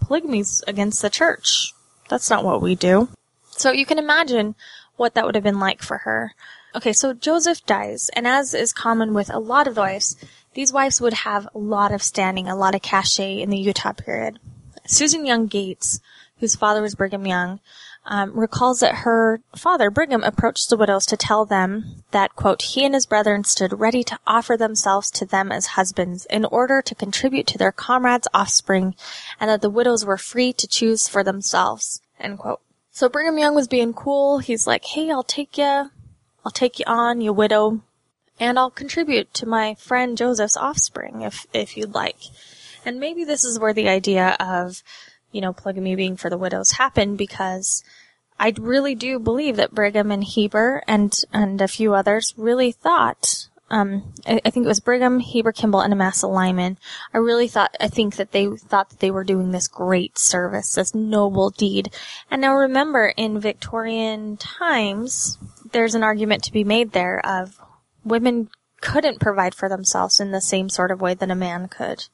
polygamy's 0.00 0.62
against 0.66 1.02
the 1.02 1.10
church. 1.10 1.72
That's 2.08 2.30
not 2.30 2.44
what 2.44 2.62
we 2.62 2.74
do. 2.74 3.08
So 3.50 3.70
you 3.70 3.86
can 3.86 3.98
imagine 3.98 4.54
what 4.96 5.14
that 5.14 5.26
would 5.26 5.34
have 5.34 5.44
been 5.44 5.60
like 5.60 5.82
for 5.82 5.98
her. 5.98 6.34
Okay, 6.74 6.92
so 6.92 7.12
Joseph 7.12 7.64
dies, 7.66 8.10
and 8.14 8.26
as 8.26 8.52
is 8.54 8.72
common 8.72 9.14
with 9.14 9.32
a 9.32 9.38
lot 9.38 9.68
of 9.68 9.76
wives, 9.76 10.16
these 10.54 10.72
wives 10.72 11.00
would 11.00 11.12
have 11.12 11.48
a 11.54 11.58
lot 11.58 11.92
of 11.92 12.02
standing, 12.02 12.48
a 12.48 12.56
lot 12.56 12.74
of 12.74 12.82
cachet 12.82 13.40
in 13.40 13.50
the 13.50 13.58
Utah 13.58 13.92
period. 13.92 14.38
Susan 14.86 15.24
Young 15.24 15.46
Gates, 15.46 16.00
whose 16.38 16.56
father 16.56 16.82
was 16.82 16.94
Brigham 16.94 17.26
Young, 17.26 17.60
um, 18.06 18.38
recalls 18.38 18.80
that 18.80 18.96
her 18.96 19.40
father, 19.56 19.90
Brigham, 19.90 20.22
approached 20.24 20.68
the 20.68 20.76
widows 20.76 21.06
to 21.06 21.16
tell 21.16 21.44
them 21.44 22.02
that, 22.10 22.36
quote, 22.36 22.60
he 22.60 22.84
and 22.84 22.94
his 22.94 23.06
brethren 23.06 23.44
stood 23.44 23.80
ready 23.80 24.04
to 24.04 24.18
offer 24.26 24.56
themselves 24.56 25.10
to 25.12 25.24
them 25.24 25.50
as 25.50 25.68
husbands 25.68 26.26
in 26.26 26.44
order 26.44 26.82
to 26.82 26.94
contribute 26.94 27.46
to 27.46 27.58
their 27.58 27.72
comrades' 27.72 28.28
offspring, 28.34 28.94
and 29.40 29.48
that 29.48 29.62
the 29.62 29.70
widows 29.70 30.04
were 30.04 30.18
free 30.18 30.52
to 30.52 30.66
choose 30.66 31.08
for 31.08 31.24
themselves, 31.24 32.02
end 32.20 32.38
quote. 32.38 32.60
So 32.94 33.08
Brigham 33.08 33.38
Young 33.38 33.56
was 33.56 33.66
being 33.66 33.92
cool. 33.92 34.38
He's 34.38 34.68
like, 34.68 34.84
hey, 34.84 35.10
I'll 35.10 35.24
take 35.24 35.58
you, 35.58 35.90
I'll 36.44 36.52
take 36.52 36.78
you 36.78 36.84
on, 36.86 37.20
you 37.20 37.32
widow, 37.32 37.80
and 38.38 38.56
I'll 38.56 38.70
contribute 38.70 39.34
to 39.34 39.46
my 39.46 39.74
friend 39.74 40.16
Joseph's 40.16 40.56
offspring 40.56 41.22
if, 41.22 41.44
if 41.52 41.76
you'd 41.76 41.92
like. 41.92 42.18
And 42.84 43.00
maybe 43.00 43.24
this 43.24 43.44
is 43.44 43.58
where 43.58 43.72
the 43.72 43.88
idea 43.88 44.36
of 44.38 44.84
you 45.34 45.40
know, 45.40 45.52
polygamy 45.52 45.96
being 45.96 46.16
for 46.16 46.30
the 46.30 46.38
widows 46.38 46.70
happened 46.70 47.18
because 47.18 47.82
I 48.38 48.54
really 48.56 48.94
do 48.94 49.18
believe 49.18 49.56
that 49.56 49.74
Brigham 49.74 50.12
and 50.12 50.22
Heber 50.22 50.84
and, 50.86 51.12
and 51.32 51.60
a 51.60 51.66
few 51.66 51.92
others 51.92 52.32
really 52.36 52.70
thought, 52.70 53.48
um, 53.70 54.12
I, 54.26 54.40
I, 54.44 54.50
think 54.50 54.64
it 54.64 54.68
was 54.68 54.80
Brigham, 54.80 55.20
Heber 55.20 55.52
Kimball, 55.52 55.80
and 55.80 55.92
Amasa 55.92 56.26
Lyman. 56.26 56.78
I 57.14 57.18
really 57.18 57.48
thought, 57.48 57.74
I 57.80 57.88
think 57.88 58.16
that 58.16 58.32
they 58.32 58.46
thought 58.46 58.90
that 58.90 59.00
they 59.00 59.10
were 59.10 59.24
doing 59.24 59.50
this 59.50 59.68
great 59.68 60.18
service, 60.18 60.74
this 60.74 60.94
noble 60.94 61.50
deed. 61.50 61.90
And 62.30 62.42
now 62.42 62.54
remember, 62.54 63.12
in 63.16 63.40
Victorian 63.40 64.36
times, 64.36 65.38
there's 65.72 65.94
an 65.94 66.02
argument 66.02 66.44
to 66.44 66.52
be 66.52 66.62
made 66.62 66.92
there 66.92 67.24
of 67.24 67.58
women 68.04 68.50
couldn't 68.80 69.20
provide 69.20 69.54
for 69.54 69.68
themselves 69.68 70.20
in 70.20 70.30
the 70.30 70.42
same 70.42 70.68
sort 70.68 70.90
of 70.90 71.00
way 71.00 71.14
that 71.14 71.30
a 71.30 71.34
man 71.34 71.68
could. 71.68 72.04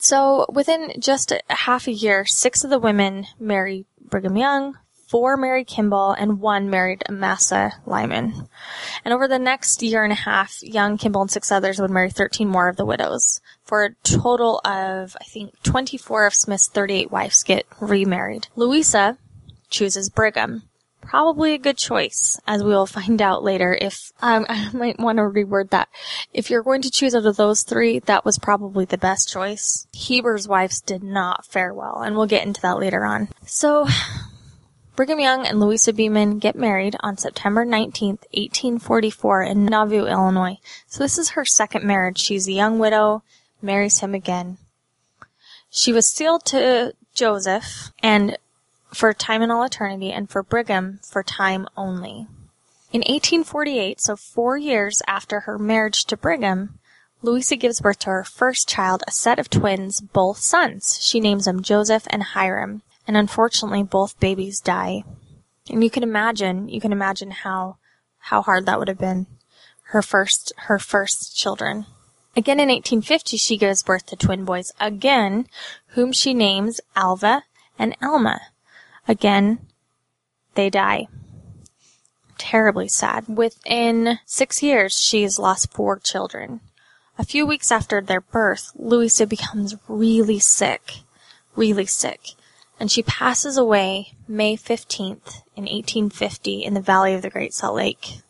So 0.00 0.46
within 0.52 0.92
just 0.98 1.30
a 1.30 1.40
half 1.48 1.86
a 1.86 1.92
year, 1.92 2.24
six 2.24 2.64
of 2.64 2.70
the 2.70 2.78
women 2.78 3.26
married 3.38 3.86
Brigham 4.00 4.36
Young, 4.36 4.76
four 5.08 5.36
married 5.36 5.66
Kimball, 5.66 6.12
and 6.12 6.40
one 6.40 6.70
married 6.70 7.02
Amasa 7.08 7.72
Lyman. 7.86 8.48
And 9.04 9.14
over 9.14 9.26
the 9.26 9.38
next 9.38 9.82
year 9.82 10.04
and 10.04 10.12
a 10.12 10.16
half, 10.16 10.62
Young, 10.62 10.98
Kimball, 10.98 11.22
and 11.22 11.30
six 11.30 11.50
others 11.50 11.80
would 11.80 11.90
marry 11.90 12.10
13 12.10 12.46
more 12.46 12.68
of 12.68 12.76
the 12.76 12.86
widows, 12.86 13.40
for 13.64 13.84
a 13.84 13.94
total 14.02 14.60
of, 14.64 15.16
I 15.20 15.24
think, 15.24 15.60
24 15.62 16.26
of 16.26 16.34
Smith's 16.34 16.68
38 16.68 17.10
wives 17.10 17.42
get 17.42 17.66
remarried. 17.80 18.48
Louisa 18.54 19.18
chooses 19.70 20.10
Brigham, 20.10 20.62
probably 21.00 21.54
a 21.54 21.58
good 21.58 21.78
choice, 21.78 22.38
as 22.46 22.62
we 22.62 22.70
will 22.70 22.86
find 22.86 23.22
out 23.22 23.42
later. 23.42 23.76
If 23.80 24.12
um, 24.20 24.44
I 24.48 24.70
might 24.72 24.98
want 24.98 25.18
to 25.18 25.22
reword 25.22 25.70
that. 25.70 25.88
If 26.32 26.50
you're 26.50 26.62
going 26.62 26.82
to 26.82 26.90
choose 26.90 27.14
out 27.14 27.26
of 27.26 27.36
those 27.36 27.62
three, 27.62 28.00
that 28.00 28.24
was 28.24 28.38
probably 28.38 28.84
the 28.84 28.98
best 28.98 29.30
choice. 29.30 29.86
Heber's 29.94 30.46
wives 30.46 30.80
did 30.80 31.02
not 31.02 31.46
fare 31.46 31.72
well, 31.72 32.02
and 32.02 32.16
we'll 32.16 32.26
get 32.26 32.46
into 32.46 32.60
that 32.62 32.78
later 32.78 33.04
on. 33.04 33.28
So, 33.46 33.86
Brigham 34.98 35.20
Young 35.20 35.46
and 35.46 35.60
Louisa 35.60 35.92
Beaman 35.92 36.40
get 36.40 36.56
married 36.56 36.96
on 36.98 37.16
September 37.16 37.64
19th, 37.64 38.26
1844 38.34 39.42
in 39.44 39.64
Nauvoo, 39.64 40.06
Illinois. 40.06 40.58
So 40.88 41.04
this 41.04 41.18
is 41.18 41.30
her 41.30 41.44
second 41.44 41.84
marriage. 41.84 42.18
She's 42.18 42.48
a 42.48 42.52
young 42.52 42.80
widow, 42.80 43.22
marries 43.62 44.00
him 44.00 44.12
again. 44.12 44.58
She 45.70 45.92
was 45.92 46.10
sealed 46.10 46.44
to 46.46 46.94
Joseph, 47.14 47.92
and 48.02 48.38
for 48.92 49.14
time 49.14 49.40
and 49.40 49.52
all 49.52 49.62
eternity, 49.62 50.10
and 50.10 50.28
for 50.28 50.42
Brigham 50.42 50.98
for 51.04 51.22
time 51.22 51.68
only. 51.76 52.26
In 52.92 53.02
1848, 53.02 54.00
so 54.00 54.16
four 54.16 54.58
years 54.58 55.00
after 55.06 55.38
her 55.42 55.60
marriage 55.60 56.06
to 56.06 56.16
Brigham, 56.16 56.80
Louisa 57.22 57.54
gives 57.54 57.80
birth 57.80 58.00
to 58.00 58.10
her 58.10 58.24
first 58.24 58.68
child, 58.68 59.04
a 59.06 59.12
set 59.12 59.38
of 59.38 59.48
twins, 59.48 60.00
both 60.00 60.38
sons. 60.38 60.98
She 61.00 61.20
names 61.20 61.44
them 61.44 61.62
Joseph 61.62 62.08
and 62.10 62.24
Hyrum, 62.24 62.82
and 63.08 63.16
unfortunately 63.16 63.82
both 63.82 64.20
babies 64.20 64.60
die. 64.60 65.02
And 65.70 65.82
you 65.82 65.90
can 65.90 66.02
imagine, 66.02 66.68
you 66.68 66.80
can 66.80 66.92
imagine 66.92 67.30
how, 67.30 67.78
how 68.18 68.42
hard 68.42 68.66
that 68.66 68.78
would 68.78 68.88
have 68.88 68.98
been. 68.98 69.26
Her 69.84 70.02
first, 70.02 70.52
her 70.56 70.78
first 70.78 71.34
children. 71.36 71.86
Again 72.36 72.60
in 72.60 72.68
1850, 72.68 73.38
she 73.38 73.56
gives 73.56 73.82
birth 73.82 74.06
to 74.06 74.16
twin 74.16 74.44
boys 74.44 74.72
again, 74.78 75.46
whom 75.88 76.12
she 76.12 76.34
names 76.34 76.80
Alva 76.94 77.44
and 77.78 77.96
Alma. 78.02 78.40
Again, 79.08 79.58
they 80.54 80.68
die. 80.68 81.08
Terribly 82.36 82.88
sad. 82.88 83.26
Within 83.26 84.18
six 84.26 84.62
years, 84.62 85.00
she 85.00 85.22
has 85.22 85.38
lost 85.38 85.72
four 85.72 85.98
children. 85.98 86.60
A 87.18 87.24
few 87.24 87.46
weeks 87.46 87.72
after 87.72 88.00
their 88.00 88.20
birth, 88.20 88.70
Louisa 88.76 89.26
becomes 89.26 89.74
really 89.88 90.38
sick. 90.38 90.98
Really 91.56 91.86
sick. 91.86 92.34
And 92.80 92.90
she 92.90 93.02
passes 93.02 93.56
away 93.56 94.12
May 94.28 94.56
15th 94.56 95.42
in 95.56 95.64
1850 95.64 96.64
in 96.64 96.74
the 96.74 96.80
Valley 96.80 97.14
of 97.14 97.22
the 97.22 97.30
Great 97.30 97.52
Salt 97.52 97.74
Lake. 97.74 98.20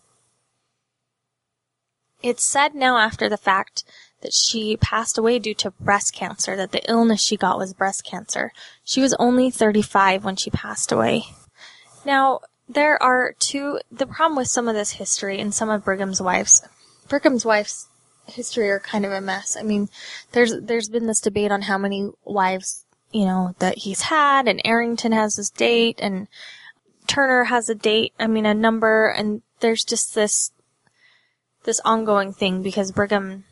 It's 2.22 2.42
said 2.42 2.74
now 2.74 2.98
after 2.98 3.28
the 3.28 3.36
fact 3.36 3.84
that 4.22 4.32
she 4.32 4.76
passed 4.76 5.16
away 5.16 5.38
due 5.38 5.54
to 5.54 5.70
breast 5.72 6.14
cancer, 6.14 6.56
that 6.56 6.72
the 6.72 6.88
illness 6.90 7.22
she 7.22 7.36
got 7.36 7.58
was 7.58 7.72
breast 7.72 8.04
cancer. 8.04 8.52
She 8.82 9.00
was 9.00 9.14
only 9.14 9.50
35 9.50 10.24
when 10.24 10.36
she 10.36 10.50
passed 10.50 10.90
away. 10.90 11.24
Now, 12.04 12.40
there 12.68 13.00
are 13.02 13.34
two, 13.38 13.78
the 13.90 14.06
problem 14.06 14.36
with 14.36 14.48
some 14.48 14.68
of 14.68 14.74
this 14.74 14.92
history 14.92 15.38
and 15.38 15.54
some 15.54 15.70
of 15.70 15.84
Brigham's 15.84 16.20
wives, 16.20 16.62
Brigham's 17.08 17.44
wife's 17.44 17.88
history 18.26 18.68
are 18.68 18.80
kind 18.80 19.06
of 19.06 19.12
a 19.12 19.20
mess. 19.20 19.56
I 19.56 19.62
mean, 19.62 19.88
there's, 20.32 20.54
there's 20.60 20.88
been 20.88 21.06
this 21.06 21.20
debate 21.20 21.52
on 21.52 21.62
how 21.62 21.78
many 21.78 22.10
wives, 22.24 22.84
you 23.10 23.24
know, 23.24 23.54
that 23.58 23.78
he's 23.78 24.02
had, 24.02 24.48
and 24.48 24.60
Arrington 24.64 25.12
has 25.12 25.36
his 25.36 25.50
date, 25.50 25.98
and 26.02 26.28
Turner 27.06 27.44
has 27.44 27.68
a 27.68 27.74
date, 27.74 28.12
I 28.18 28.26
mean, 28.26 28.46
a 28.46 28.54
number, 28.54 29.08
and 29.08 29.42
there's 29.60 29.84
just 29.84 30.14
this, 30.14 30.52
this 31.64 31.80
ongoing 31.84 32.32
thing 32.32 32.62
because 32.62 32.92
Brigham 32.92 33.44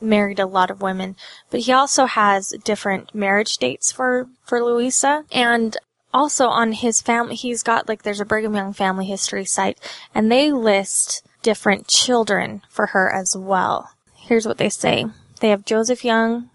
married 0.00 0.38
a 0.38 0.46
lot 0.46 0.70
of 0.70 0.82
women, 0.82 1.16
but 1.50 1.60
he 1.60 1.72
also 1.72 2.06
has 2.06 2.54
different 2.64 3.14
marriage 3.14 3.56
dates 3.56 3.92
for, 3.92 4.28
for 4.44 4.62
Louisa. 4.62 5.24
And 5.32 5.76
also 6.12 6.48
on 6.48 6.72
his 6.72 7.00
family, 7.00 7.34
he's 7.34 7.62
got 7.62 7.88
like, 7.88 8.02
there's 8.02 8.20
a 8.20 8.24
Brigham 8.24 8.54
Young 8.54 8.72
family 8.72 9.06
history 9.06 9.44
site 9.44 9.78
and 10.14 10.30
they 10.30 10.52
list 10.52 11.26
different 11.42 11.88
children 11.88 12.62
for 12.68 12.88
her 12.88 13.12
as 13.12 13.36
well. 13.36 13.90
Here's 14.14 14.46
what 14.46 14.58
they 14.58 14.68
say. 14.68 15.06
They 15.40 15.50
have 15.50 15.64
Joseph 15.64 16.04
Young 16.04 16.50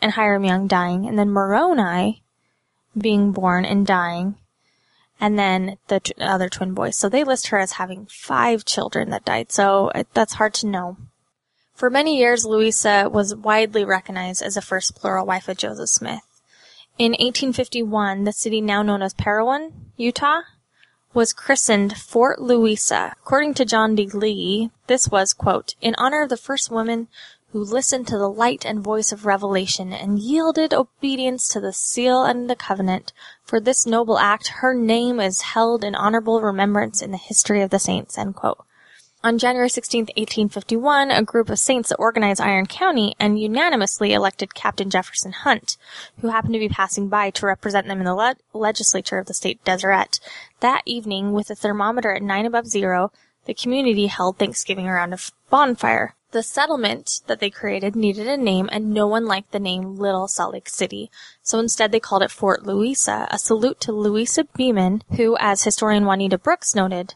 and 0.00 0.12
Hyrum 0.12 0.44
Young 0.44 0.66
dying, 0.66 1.06
and 1.06 1.18
then 1.18 1.30
Moroni 1.30 2.22
being 2.96 3.32
born 3.32 3.64
and 3.64 3.86
dying, 3.86 4.36
and 5.20 5.38
then 5.38 5.76
the 5.88 6.00
t- 6.00 6.14
other 6.18 6.48
twin 6.48 6.74
boys. 6.74 6.96
So 6.96 7.08
they 7.08 7.24
list 7.24 7.48
her 7.48 7.58
as 7.58 7.72
having 7.72 8.06
five 8.06 8.64
children 8.64 9.10
that 9.10 9.24
died. 9.24 9.52
So 9.52 9.90
it, 9.94 10.08
that's 10.14 10.34
hard 10.34 10.54
to 10.54 10.66
know. 10.66 10.96
For 11.74 11.88
many 11.88 12.18
years, 12.18 12.44
Louisa 12.44 13.08
was 13.10 13.34
widely 13.34 13.84
recognized 13.84 14.42
as 14.42 14.54
the 14.54 14.62
first 14.62 14.96
plural 14.96 15.24
wife 15.24 15.48
of 15.48 15.56
Joseph 15.56 15.88
Smith. 15.88 16.20
In 16.98 17.12
1851, 17.12 18.24
the 18.24 18.32
city 18.32 18.60
now 18.60 18.82
known 18.82 19.00
as 19.00 19.14
Parowan, 19.14 19.92
Utah, 19.96 20.42
was 21.14 21.32
christened 21.32 21.96
Fort 21.96 22.40
Louisa. 22.40 23.14
According 23.22 23.54
to 23.54 23.64
John 23.64 23.94
D. 23.94 24.06
Lee, 24.08 24.70
this 24.86 25.08
was, 25.08 25.32
quote, 25.32 25.74
in 25.80 25.94
honor 25.96 26.22
of 26.22 26.28
the 26.28 26.36
first 26.36 26.70
woman 26.70 27.08
who 27.52 27.64
listened 27.64 28.06
to 28.06 28.16
the 28.16 28.30
light 28.30 28.64
and 28.64 28.84
voice 28.84 29.10
of 29.12 29.26
revelation 29.26 29.92
and 29.92 30.18
yielded 30.18 30.72
obedience 30.72 31.48
to 31.48 31.60
the 31.60 31.72
seal 31.72 32.22
and 32.22 32.48
the 32.48 32.56
covenant. 32.56 33.12
For 33.44 33.58
this 33.58 33.86
noble 33.86 34.18
act, 34.18 34.48
her 34.60 34.72
name 34.72 35.18
is 35.18 35.40
held 35.40 35.82
in 35.82 35.94
honorable 35.94 36.40
remembrance 36.40 37.02
in 37.02 37.10
the 37.10 37.16
history 37.16 37.60
of 37.60 37.70
the 37.70 37.78
saints. 37.78 38.16
On 39.22 39.36
January 39.36 39.68
16, 39.68 40.02
1851, 40.16 41.10
a 41.10 41.22
group 41.22 41.50
of 41.50 41.58
saints 41.58 41.92
organized 41.98 42.40
Iron 42.40 42.64
County 42.64 43.14
and 43.20 43.38
unanimously 43.38 44.14
elected 44.14 44.54
Captain 44.54 44.88
Jefferson 44.88 45.32
Hunt, 45.32 45.76
who 46.20 46.28
happened 46.28 46.54
to 46.54 46.58
be 46.58 46.70
passing 46.70 47.08
by 47.08 47.28
to 47.30 47.44
represent 47.44 47.86
them 47.86 47.98
in 47.98 48.06
the 48.06 48.14
le- 48.14 48.36
legislature 48.54 49.18
of 49.18 49.26
the 49.26 49.34
state 49.34 49.62
Deseret. 49.62 50.20
That 50.60 50.82
evening, 50.86 51.32
with 51.32 51.48
the 51.48 51.54
thermometer 51.54 52.14
at 52.14 52.22
9 52.22 52.46
above 52.46 52.68
zero, 52.68 53.12
the 53.44 53.52
community 53.52 54.06
held 54.06 54.38
Thanksgiving 54.38 54.88
around 54.88 55.12
a 55.12 55.18
bonfire. 55.50 56.14
The 56.32 56.42
settlement 56.44 57.22
that 57.26 57.40
they 57.40 57.50
created 57.50 57.96
needed 57.96 58.28
a 58.28 58.36
name, 58.36 58.68
and 58.70 58.94
no 58.94 59.06
one 59.08 59.26
liked 59.26 59.50
the 59.50 59.58
name 59.58 59.96
Little 59.96 60.28
Salt 60.28 60.52
Lake 60.52 60.68
City. 60.68 61.10
So 61.42 61.58
instead, 61.58 61.90
they 61.90 61.98
called 61.98 62.22
it 62.22 62.30
Fort 62.30 62.64
Louisa, 62.64 63.26
a 63.32 63.38
salute 63.38 63.80
to 63.80 63.92
Louisa 63.92 64.44
Beaman, 64.56 65.02
who, 65.16 65.36
as 65.40 65.64
historian 65.64 66.04
Juanita 66.04 66.38
Brooks 66.38 66.74
noted, 66.74 67.14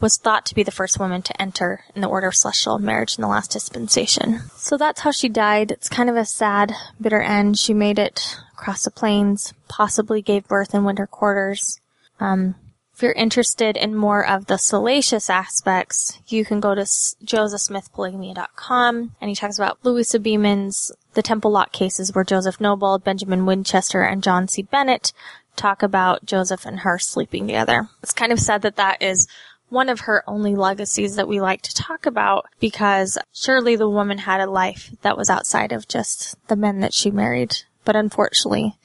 was 0.00 0.16
thought 0.16 0.46
to 0.46 0.54
be 0.54 0.62
the 0.62 0.70
first 0.70 0.98
woman 0.98 1.20
to 1.20 1.42
enter 1.42 1.84
in 1.94 2.00
the 2.00 2.08
order 2.08 2.28
of 2.28 2.34
celestial 2.34 2.78
marriage 2.78 3.18
in 3.18 3.22
the 3.22 3.28
last 3.28 3.50
dispensation. 3.50 4.40
So 4.56 4.78
that's 4.78 5.02
how 5.02 5.10
she 5.10 5.28
died. 5.28 5.70
It's 5.70 5.90
kind 5.90 6.08
of 6.08 6.16
a 6.16 6.24
sad, 6.24 6.72
bitter 6.98 7.20
end. 7.20 7.58
She 7.58 7.74
made 7.74 7.98
it 7.98 8.38
across 8.54 8.84
the 8.84 8.90
plains, 8.90 9.52
possibly 9.68 10.22
gave 10.22 10.48
birth 10.48 10.74
in 10.74 10.84
winter 10.84 11.06
quarters. 11.06 11.78
Um, 12.18 12.54
if 13.00 13.04
you're 13.04 13.12
interested 13.12 13.78
in 13.78 13.94
more 13.94 14.26
of 14.26 14.44
the 14.44 14.58
salacious 14.58 15.30
aspects, 15.30 16.20
you 16.26 16.44
can 16.44 16.60
go 16.60 16.74
to 16.74 16.82
josephsmithpolygamy.com 16.82 19.16
and 19.18 19.28
he 19.30 19.34
talks 19.34 19.56
about 19.56 19.78
Louisa 19.82 20.18
Beaman's 20.18 20.92
The 21.14 21.22
Temple 21.22 21.50
Lot 21.50 21.72
cases 21.72 22.14
where 22.14 22.24
Joseph 22.24 22.60
Noble, 22.60 22.98
Benjamin 22.98 23.46
Winchester, 23.46 24.02
and 24.02 24.22
John 24.22 24.48
C. 24.48 24.60
Bennett 24.60 25.14
talk 25.56 25.82
about 25.82 26.26
Joseph 26.26 26.66
and 26.66 26.80
her 26.80 26.98
sleeping 26.98 27.46
together. 27.46 27.88
It's 28.02 28.12
kind 28.12 28.32
of 28.32 28.38
sad 28.38 28.60
that 28.60 28.76
that 28.76 29.02
is 29.02 29.26
one 29.70 29.88
of 29.88 30.00
her 30.00 30.22
only 30.26 30.54
legacies 30.54 31.16
that 31.16 31.26
we 31.26 31.40
like 31.40 31.62
to 31.62 31.74
talk 31.74 32.04
about 32.04 32.50
because 32.60 33.16
surely 33.32 33.76
the 33.76 33.88
woman 33.88 34.18
had 34.18 34.42
a 34.42 34.50
life 34.50 34.90
that 35.00 35.16
was 35.16 35.30
outside 35.30 35.72
of 35.72 35.88
just 35.88 36.36
the 36.48 36.56
men 36.56 36.80
that 36.80 36.92
she 36.92 37.10
married. 37.10 37.56
But 37.86 37.96
unfortunately, 37.96 38.76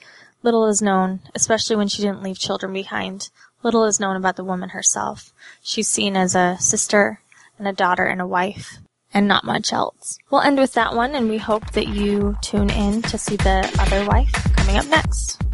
little 0.41 0.67
is 0.67 0.81
known, 0.81 1.19
especially 1.33 1.75
when 1.75 1.89
she 1.89 2.01
didn't 2.01 2.23
leave 2.23 2.39
children 2.39 2.71
behind. 2.71 3.29
Little 3.65 3.85
is 3.85 3.99
known 3.99 4.15
about 4.15 4.35
the 4.35 4.43
woman 4.43 4.69
herself. 4.69 5.33
She's 5.63 5.87
seen 5.87 6.15
as 6.15 6.35
a 6.35 6.55
sister 6.59 7.19
and 7.57 7.67
a 7.67 7.73
daughter 7.73 8.05
and 8.05 8.21
a 8.21 8.27
wife 8.27 8.77
and 9.11 9.27
not 9.27 9.43
much 9.43 9.73
else. 9.73 10.19
We'll 10.29 10.41
end 10.41 10.59
with 10.59 10.73
that 10.73 10.95
one 10.95 11.15
and 11.15 11.29
we 11.29 11.39
hope 11.39 11.71
that 11.71 11.87
you 11.87 12.37
tune 12.43 12.69
in 12.69 13.01
to 13.01 13.17
see 13.17 13.37
the 13.37 13.67
other 13.79 14.05
wife 14.05 14.31
coming 14.55 14.77
up 14.77 14.85
next. 14.85 15.44